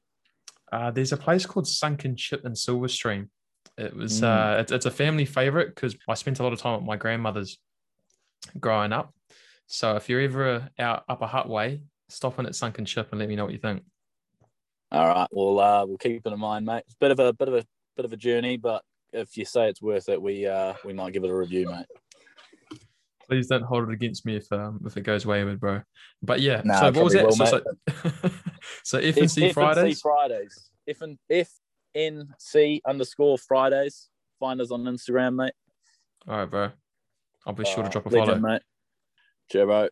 Uh, 0.72 0.90
there's 0.90 1.12
a 1.12 1.16
place 1.16 1.46
called 1.46 1.68
Sunken 1.68 2.16
Chip 2.16 2.44
in 2.44 2.52
Silverstream. 2.52 3.28
It 3.78 3.94
was 3.94 4.20
Mm. 4.20 4.24
uh, 4.24 4.60
it's, 4.60 4.72
it's 4.72 4.86
a 4.86 4.90
family 4.90 5.24
favorite 5.24 5.74
because 5.74 5.96
I 6.08 6.14
spent 6.14 6.40
a 6.40 6.42
lot 6.42 6.52
of 6.52 6.60
time 6.60 6.76
at 6.76 6.84
my 6.84 6.96
grandmother's 6.96 7.58
growing 8.60 8.92
up. 8.92 9.14
So 9.66 9.96
if 9.96 10.08
you're 10.08 10.20
ever 10.20 10.68
out 10.78 11.04
Upper 11.08 11.26
Hutt 11.26 11.48
way, 11.48 11.82
stop 12.08 12.38
in 12.38 12.46
at 12.46 12.54
Sunken 12.54 12.84
Chip 12.84 13.08
and 13.10 13.18
let 13.18 13.28
me 13.28 13.36
know 13.36 13.44
what 13.44 13.52
you 13.54 13.58
think. 13.58 13.82
All 14.92 15.08
right, 15.08 15.28
well 15.32 15.58
uh, 15.58 15.86
we'll 15.86 15.96
keep 15.98 16.26
it 16.26 16.32
in 16.32 16.38
mind, 16.38 16.66
mate. 16.66 16.84
It's 16.86 16.94
a 16.94 16.98
bit 17.00 17.10
of 17.10 17.18
a 17.18 17.32
bit 17.32 17.48
of 17.48 17.54
a 17.54 17.64
bit 17.96 18.04
of 18.04 18.12
a 18.12 18.16
journey, 18.16 18.56
but 18.56 18.82
if 19.14 19.36
you 19.36 19.44
say 19.44 19.68
it's 19.68 19.80
worth 19.80 20.08
it, 20.08 20.20
we 20.20 20.46
uh, 20.46 20.74
we 20.84 20.92
might 20.92 21.12
give 21.12 21.24
it 21.24 21.30
a 21.30 21.34
review, 21.34 21.66
mate. 21.70 21.86
Please 23.26 23.46
don't 23.46 23.62
hold 23.62 23.88
it 23.88 23.92
against 23.94 24.26
me 24.26 24.36
if 24.36 24.52
um, 24.52 24.80
if 24.84 24.96
it 24.98 25.02
goes 25.02 25.24
wayward, 25.24 25.58
bro. 25.60 25.80
But 26.22 26.40
yeah, 26.40 26.60
Nah, 26.64 26.80
so 26.80 26.86
what 26.92 27.04
was 27.04 27.12
that? 27.14 27.20
probably 27.22 27.46
so, 27.46 27.62
so, 28.22 28.30
so 28.84 28.98
F 28.98 29.16
and 29.16 29.30
C 29.30 29.52
Fridays. 29.52 30.00
Fridays. 30.02 30.70
F 30.86 31.00
and 31.00 31.18
F 31.30 31.48
N 31.94 32.28
C 32.38 32.82
underscore 32.86 33.38
Fridays. 33.38 34.10
Find 34.38 34.60
us 34.60 34.70
on 34.70 34.84
Instagram, 34.84 35.36
mate. 35.36 35.54
All 36.28 36.38
right, 36.38 36.50
bro. 36.50 36.70
I'll 37.46 37.54
be 37.54 37.64
sure 37.64 37.82
to 37.82 37.88
Uh, 37.88 37.92
drop 37.92 38.06
a 38.06 38.08
legend, 38.10 38.40
follow. 38.42 38.52
mate. 38.54 38.62
Cheers, 39.50 39.66
bro. 39.66 39.88